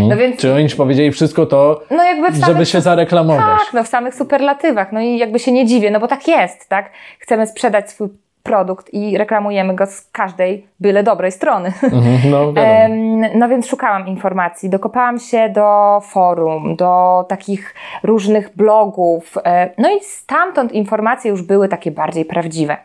No 0.10 0.17
więc, 0.17 0.38
Czy 0.38 0.53
oni 0.53 0.69
ci 0.69 0.75
powiedzieli 0.75 1.12
wszystko 1.12 1.45
to, 1.45 1.81
no 1.91 2.03
w 2.31 2.34
żeby 2.34 2.45
samych 2.45 2.67
się 2.67 2.81
zareklamować? 2.81 3.60
tak, 3.60 3.73
no 3.73 3.84
w 3.84 3.88
samych 3.88 4.15
superlatywach. 4.15 4.91
No 4.91 5.01
i 5.01 5.17
jakby 5.17 5.39
się 5.39 5.51
nie 5.51 5.65
dziwię, 5.65 5.91
no 5.91 5.99
bo 5.99 6.07
tak 6.07 6.27
jest, 6.27 6.69
tak? 6.69 6.91
Chcemy 7.19 7.47
sprzedać 7.47 7.89
swój 7.89 8.10
produkt 8.43 8.93
i 8.93 9.17
reklamujemy 9.17 9.75
go 9.75 9.86
z 9.86 10.10
każdej 10.12 10.67
byle 10.79 11.03
dobrej 11.03 11.31
strony. 11.31 11.73
Mhm, 11.84 12.31
no 12.31 12.53
No 13.39 13.49
więc 13.49 13.67
szukałam 13.67 14.07
informacji, 14.07 14.69
dokopałam 14.69 15.19
się 15.19 15.49
do 15.49 15.99
forum, 16.01 16.75
do 16.75 17.25
takich 17.29 17.75
różnych 18.03 18.55
blogów, 18.55 19.38
e, 19.45 19.69
no 19.77 19.89
i 19.91 19.99
stamtąd 20.03 20.71
informacje 20.71 21.31
już 21.31 21.41
były 21.41 21.67
takie 21.67 21.91
bardziej 21.91 22.25
prawdziwe. 22.25 22.77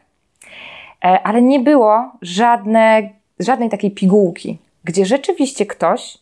E, 1.05 1.21
Ale 1.25 1.43
nie 1.43 1.61
było 1.61 2.11
żadne, 2.23 3.09
żadnej 3.39 3.69
takiej 3.69 3.91
pigułki, 3.91 4.59
gdzie 4.85 5.07
rzeczywiście 5.07 5.67
ktoś 5.67 6.19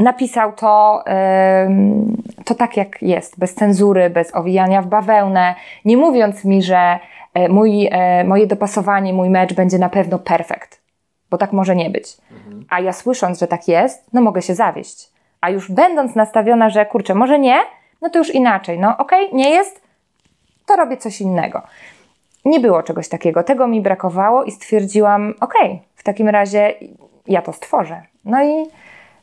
napisał 0.00 0.52
to, 0.52 1.04
to 2.44 2.54
tak 2.54 2.76
jak 2.76 3.02
jest, 3.02 3.38
bez 3.38 3.54
cenzury, 3.54 4.10
bez 4.10 4.34
owijania 4.34 4.82
w 4.82 4.86
bawełnę, 4.86 5.54
nie 5.84 5.96
mówiąc 5.96 6.44
mi, 6.44 6.62
że 6.62 6.98
e, 7.34 7.48
mój, 7.48 7.88
e, 7.90 8.24
moje 8.24 8.46
dopasowanie, 8.46 9.12
mój 9.12 9.30
mecz 9.30 9.54
będzie 9.54 9.78
na 9.78 9.88
pewno 9.88 10.18
perfekt, 10.18 10.80
bo 11.30 11.38
tak 11.38 11.52
może 11.52 11.76
nie 11.76 11.90
być. 11.90 12.16
A 12.70 12.80
ja 12.80 12.92
słysząc, 12.92 13.38
że 13.38 13.46
tak 13.46 13.68
jest, 13.68 14.06
no 14.12 14.20
mogę 14.20 14.42
się 14.42 14.54
zawieść. 14.54 15.10
A 15.40 15.50
już 15.50 15.70
będąc 15.72 16.14
nastawiona, 16.14 16.70
że 16.70 16.86
kurczę, 16.86 17.14
może 17.14 17.38
nie, 17.38 17.58
no 18.02 18.10
to 18.10 18.18
już 18.18 18.34
inaczej. 18.34 18.78
No 18.78 18.96
okej, 18.96 19.28
nie 19.32 19.50
jest, 19.50 19.82
to 20.66 20.76
robię 20.76 20.96
coś 20.96 21.20
innego. 21.20 21.62
Nie 22.44 22.60
było 22.60 22.82
czegoś 22.82 23.08
takiego, 23.08 23.42
tego 23.42 23.68
mi 23.68 23.80
brakowało 23.80 24.44
i 24.44 24.50
stwierdziłam, 24.50 25.34
okej, 25.40 25.82
w 25.94 26.02
takim 26.02 26.28
razie 26.28 26.74
ja 27.26 27.42
to 27.42 27.52
stworzę. 27.52 28.02
No 28.24 28.44
i, 28.44 28.66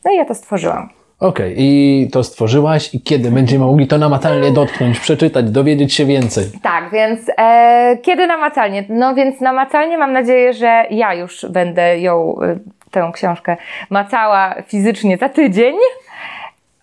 no 0.08 0.14
i 0.14 0.18
ja 0.18 0.26
to 0.26 0.36
stworzyłam. 0.36 0.90
Okej, 1.20 1.54
i 1.58 2.10
to 2.12 2.24
stworzyłaś 2.24 2.94
i 2.94 3.02
kiedy 3.02 3.32
będziemy 3.32 3.66
mogli 3.66 3.88
to 3.88 3.98
namacalnie 3.98 4.52
dotknąć, 4.52 5.00
przeczytać, 5.00 5.52
dowiedzieć 5.52 5.94
się 5.94 6.06
więcej? 6.06 6.46
Tak, 6.64 6.92
więc 6.92 7.20
e, 7.38 7.98
kiedy 8.02 8.28
namacalnie? 8.28 8.84
No 8.90 9.16
więc 9.16 9.42
namacalnie 9.42 9.98
mam 9.98 10.14
nadzieję, 10.14 10.54
że 10.54 10.86
ja 10.90 11.14
już 11.14 11.46
będę 11.50 12.00
ją, 12.00 12.36
e, 12.42 12.60
tę 12.92 13.12
książkę 13.14 13.58
macała 13.90 14.56
fizycznie 14.68 15.18
za 15.18 15.30
tydzień. 15.30 15.76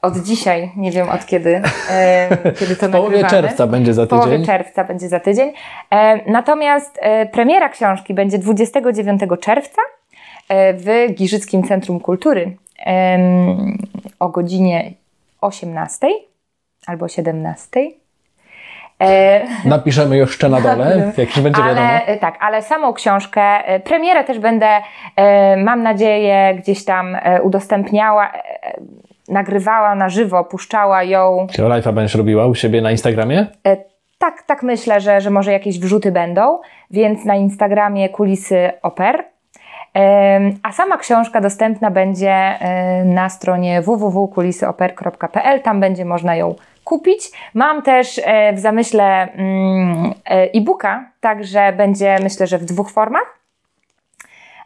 Od 0.03 0.17
dzisiaj, 0.17 0.71
nie 0.77 0.91
wiem 0.91 1.09
od 1.11 1.27
kiedy, 1.27 1.63
e, 1.91 2.29
kiedy 2.59 2.77
to 2.77 2.89
W 2.89 2.91
połowie 2.93 3.17
nagrywamy. 3.23 3.43
czerwca 3.43 3.67
będzie 3.67 3.95
za 3.95 4.05
W 4.07 4.09
połowie 4.09 4.31
tydzień. 4.31 4.47
czerwca 4.47 4.85
będzie 4.85 5.09
za 5.09 5.21
tydzień. 5.21 5.53
E, 5.91 6.31
natomiast 6.31 6.99
e, 7.03 7.27
premiera 7.27 7.69
książki 7.69 8.15
będzie 8.15 8.39
29 8.39 9.21
czerwca 9.41 9.83
e, 10.49 10.75
w 10.75 11.15
Giżyckim 11.15 11.63
Centrum 11.63 12.01
Kultury 12.01 12.57
o 14.19 14.29
godzinie 14.29 14.93
18 15.41 16.07
albo 16.87 17.09
17. 17.09 17.81
E, 19.01 19.41
Napiszemy 19.65 20.17
jeszcze 20.17 20.49
na 20.49 20.61
dole, 20.61 20.97
jak 21.17 21.29
już 21.29 21.41
będzie 21.41 21.63
wiadomo. 21.63 21.87
ale, 21.87 22.07
e, 22.07 22.17
tak, 22.17 22.39
ale 22.41 22.63
samą 22.63 22.93
książkę, 22.93 23.43
e, 23.43 23.81
premierę 23.81 24.25
też 24.25 24.39
będę, 24.39 24.69
mam 25.57 25.83
nadzieję, 25.83 26.55
gdzieś 26.55 26.85
tam 26.85 27.17
udostępniała, 27.43 28.33
nagrywała 29.29 29.95
na 29.95 30.09
żywo, 30.09 30.45
puszczała 30.45 31.03
ją. 31.03 31.47
Czy 31.53 31.63
live'a 31.63 31.93
będziesz 31.93 32.15
robiła 32.15 32.47
u 32.47 32.55
siebie 32.55 32.81
na 32.81 32.91
Instagramie? 32.91 33.47
Tak, 34.19 34.43
tak 34.43 34.63
myślę, 34.63 35.01
że, 35.01 35.21
że 35.21 35.31
może 35.31 35.53
jakieś 35.53 35.79
wrzuty 35.79 36.13
będą, 36.13 36.59
więc 36.91 37.25
na 37.25 37.35
Instagramie 37.35 38.09
kulisy 38.09 38.71
oper. 38.83 39.25
A 40.63 40.73
sama 40.73 40.99
książka 40.99 41.41
dostępna 41.41 41.91
będzie 41.91 42.33
e, 42.33 43.05
na 43.05 43.29
stronie 43.29 43.83
www.kulisyoper.pl, 43.83 45.63
tam 45.63 45.81
będzie 45.81 46.05
można 46.05 46.37
ją 46.37 46.55
kupić. 46.85 47.31
Mam 47.55 47.83
też 47.83 48.21
e, 48.25 48.53
w 48.53 48.59
zamyśle 48.59 49.33
mm, 49.33 50.13
e, 50.27 50.53
e-booka, 50.55 51.11
także 51.21 51.73
będzie 51.73 52.19
myślę, 52.23 52.47
że 52.47 52.59
w 52.59 52.65
dwóch 52.65 52.91
formach 52.91 53.44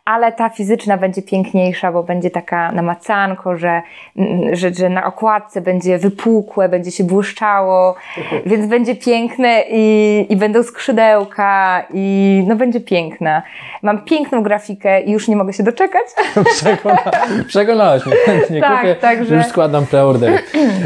ale 0.08 0.32
ta 0.32 0.48
fizyczna 0.48 0.96
będzie 0.96 1.22
piękniejsza, 1.22 1.92
bo 1.92 2.02
będzie 2.02 2.30
taka 2.30 2.72
na 2.72 2.82
macanko, 2.82 3.56
że, 3.56 3.82
mm, 4.16 4.56
że, 4.56 4.74
że 4.74 4.88
na 4.88 5.06
okładce 5.06 5.60
będzie 5.60 5.98
wypukłe, 5.98 6.68
będzie 6.68 6.90
się 6.90 7.04
błyszczało, 7.04 7.94
więc 8.46 8.66
będzie 8.66 8.96
piękne 8.96 9.62
i, 9.70 10.26
i 10.28 10.36
będą 10.36 10.62
skrzydełka 10.62 11.84
i 11.94 12.44
no 12.46 12.56
będzie 12.56 12.80
piękna. 12.80 13.42
Mam 13.82 14.04
piękną 14.04 14.42
grafikę 14.42 15.02
i 15.02 15.10
już 15.10 15.28
nie 15.28 15.36
mogę 15.36 15.52
się 15.52 15.62
doczekać. 15.62 16.04
Przekona, 16.56 16.98
przekonałaś 17.46 18.06
mnie, 18.06 18.16
chętnie 18.16 18.60
Tak, 18.60 18.80
kupię, 18.80 18.94
także- 18.94 19.34
już 19.36 19.46
składam 19.46 19.86
preorder. 19.86 20.32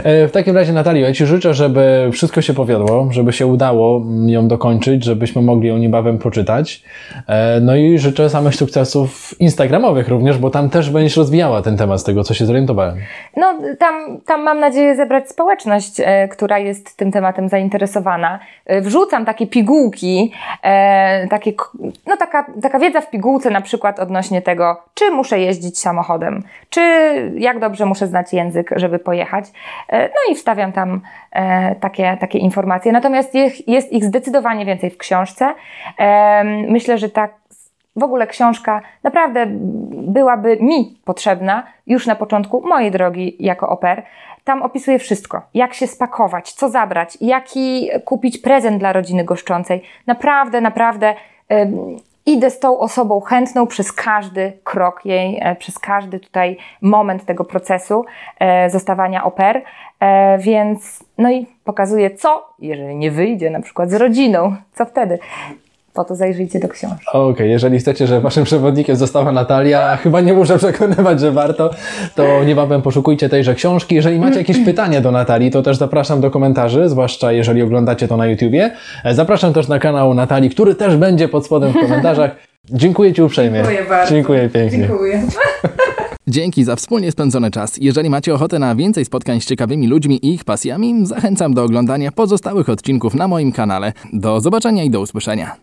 E, 0.04 0.28
W 0.28 0.32
takim 0.32 0.56
razie 0.56 0.72
Natalio, 0.72 1.06
ja 1.06 1.12
Ci 1.14 1.26
życzę, 1.26 1.54
żeby 1.54 2.08
wszystko 2.12 2.42
się 2.42 2.54
powiodło, 2.54 3.08
żeby 3.10 3.32
się 3.32 3.46
udało 3.46 4.02
ją 4.26 4.48
dokończyć, 4.48 5.04
żebyśmy 5.04 5.42
mogli 5.42 5.68
ją 5.68 5.78
niebawem 5.78 6.18
poczytać. 6.18 6.82
E, 7.26 7.60
No 7.60 7.76
i 7.76 7.98
życzę 7.98 8.30
samych 8.30 8.54
sukcesów 8.54 9.11
instagramowych 9.40 10.08
również, 10.08 10.38
bo 10.38 10.50
tam 10.50 10.70
też 10.70 10.90
będziesz 10.90 11.16
rozwijała 11.16 11.62
ten 11.62 11.76
temat 11.76 12.00
z 12.00 12.04
tego, 12.04 12.24
co 12.24 12.34
się 12.34 12.46
zorientowałem. 12.46 12.96
No, 13.36 13.54
tam, 13.78 14.20
tam 14.26 14.42
mam 14.42 14.60
nadzieję 14.60 14.96
zebrać 14.96 15.28
społeczność, 15.28 16.00
e, 16.00 16.28
która 16.28 16.58
jest 16.58 16.96
tym 16.96 17.12
tematem 17.12 17.48
zainteresowana. 17.48 18.38
E, 18.66 18.80
wrzucam 18.80 19.24
takie 19.24 19.46
pigułki, 19.46 20.32
e, 20.62 21.28
takie, 21.28 21.52
no 22.06 22.16
taka, 22.16 22.46
taka 22.62 22.78
wiedza 22.78 23.00
w 23.00 23.10
pigułce 23.10 23.50
na 23.50 23.60
przykład 23.60 24.00
odnośnie 24.00 24.42
tego, 24.42 24.82
czy 24.94 25.10
muszę 25.10 25.40
jeździć 25.40 25.78
samochodem, 25.78 26.42
czy 26.70 26.80
jak 27.36 27.58
dobrze 27.58 27.86
muszę 27.86 28.06
znać 28.06 28.32
język, 28.32 28.70
żeby 28.76 28.98
pojechać. 28.98 29.44
E, 29.88 30.08
no 30.08 30.32
i 30.32 30.34
wstawiam 30.34 30.72
tam 30.72 31.00
e, 31.32 31.74
takie, 31.74 32.16
takie 32.20 32.38
informacje. 32.38 32.92
Natomiast 32.92 33.34
jest, 33.34 33.68
jest 33.68 33.92
ich 33.92 34.04
zdecydowanie 34.04 34.66
więcej 34.66 34.90
w 34.90 34.98
książce. 34.98 35.54
E, 35.98 36.44
myślę, 36.44 36.98
że 36.98 37.08
tak 37.08 37.41
w 37.96 38.02
ogóle 38.02 38.26
książka 38.26 38.82
naprawdę 39.02 39.46
byłaby 39.92 40.58
mi 40.60 40.98
potrzebna 41.04 41.66
już 41.86 42.06
na 42.06 42.14
początku 42.14 42.68
mojej 42.68 42.90
drogi 42.90 43.36
jako 43.40 43.68
oper. 43.68 44.02
Tam 44.44 44.62
opisuję 44.62 44.98
wszystko. 44.98 45.42
Jak 45.54 45.74
się 45.74 45.86
spakować, 45.86 46.52
co 46.52 46.68
zabrać, 46.68 47.18
jaki 47.20 47.90
kupić 48.04 48.38
prezent 48.38 48.78
dla 48.78 48.92
rodziny 48.92 49.24
goszczącej. 49.24 49.82
Naprawdę, 50.06 50.60
naprawdę 50.60 51.14
ym, 51.52 51.96
idę 52.26 52.50
z 52.50 52.58
tą 52.58 52.78
osobą 52.78 53.20
chętną 53.20 53.66
przez 53.66 53.92
każdy 53.92 54.52
krok 54.64 55.00
jej, 55.04 55.38
e, 55.42 55.56
przez 55.56 55.78
każdy 55.78 56.20
tutaj 56.20 56.56
moment 56.82 57.24
tego 57.24 57.44
procesu 57.44 58.04
e, 58.38 58.70
zostawania 58.70 59.24
oper. 59.24 59.62
E, 60.00 60.38
więc 60.38 61.04
no 61.18 61.30
i 61.30 61.46
pokazuję 61.64 62.10
co, 62.10 62.48
jeżeli 62.58 62.96
nie 62.96 63.10
wyjdzie 63.10 63.50
na 63.50 63.60
przykład 63.60 63.90
z 63.90 63.94
rodziną, 63.94 64.56
co 64.72 64.84
wtedy. 64.84 65.18
Po 65.94 66.04
to 66.04 66.14
zajrzyjcie 66.14 66.58
do 66.58 66.68
książki. 66.68 67.06
Okej, 67.12 67.50
jeżeli 67.50 67.78
chcecie, 67.78 68.06
żeby 68.06 68.20
waszym 68.20 68.44
przewodnikiem 68.44 68.96
została 68.96 69.32
Natalia, 69.32 69.90
a 69.90 69.96
chyba 69.96 70.20
nie 70.20 70.32
muszę 70.32 70.58
przekonywać, 70.58 71.20
że 71.20 71.32
warto, 71.32 71.70
to 72.14 72.44
niebawem 72.44 72.82
poszukujcie 72.82 73.28
tejże 73.28 73.54
książki. 73.54 73.94
Jeżeli 73.94 74.18
macie 74.18 74.38
jakieś 74.38 74.58
pytania 74.64 75.00
do 75.00 75.10
Natalii, 75.10 75.50
to 75.50 75.62
też 75.62 75.76
zapraszam 75.76 76.20
do 76.20 76.30
komentarzy, 76.30 76.88
zwłaszcza 76.88 77.32
jeżeli 77.32 77.62
oglądacie 77.62 78.08
to 78.08 78.16
na 78.16 78.26
YouTubie. 78.26 78.70
Zapraszam 79.10 79.52
też 79.52 79.68
na 79.68 79.78
kanał 79.78 80.14
Natalii, 80.14 80.50
który 80.50 80.74
też 80.74 80.96
będzie 80.96 81.28
pod 81.28 81.46
spodem 81.46 81.72
w 81.72 81.80
komentarzach. 81.80 82.36
Dziękuję 82.70 83.12
Ci 83.12 83.22
uprzejmie. 83.22 83.56
Dziękuję 83.56 83.84
bardzo. 83.88 84.14
Dziękuję 84.14 84.48
pięknie. 84.48 84.78
Dziękuję. 84.78 85.22
Dzięki 86.26 86.64
za 86.64 86.76
wspólnie 86.76 87.12
spędzony 87.12 87.50
czas. 87.50 87.76
Jeżeli 87.80 88.10
macie 88.10 88.34
ochotę 88.34 88.58
na 88.58 88.74
więcej 88.74 89.04
spotkań 89.04 89.40
z 89.40 89.46
ciekawymi 89.46 89.88
ludźmi 89.88 90.26
i 90.26 90.34
ich 90.34 90.44
pasjami, 90.44 91.06
zachęcam 91.06 91.54
do 91.54 91.64
oglądania 91.64 92.12
pozostałych 92.12 92.68
odcinków 92.68 93.14
na 93.14 93.28
moim 93.28 93.52
kanale. 93.52 93.92
Do 94.12 94.40
zobaczenia 94.40 94.84
i 94.84 94.90
do 94.90 95.00
usłyszenia. 95.00 95.56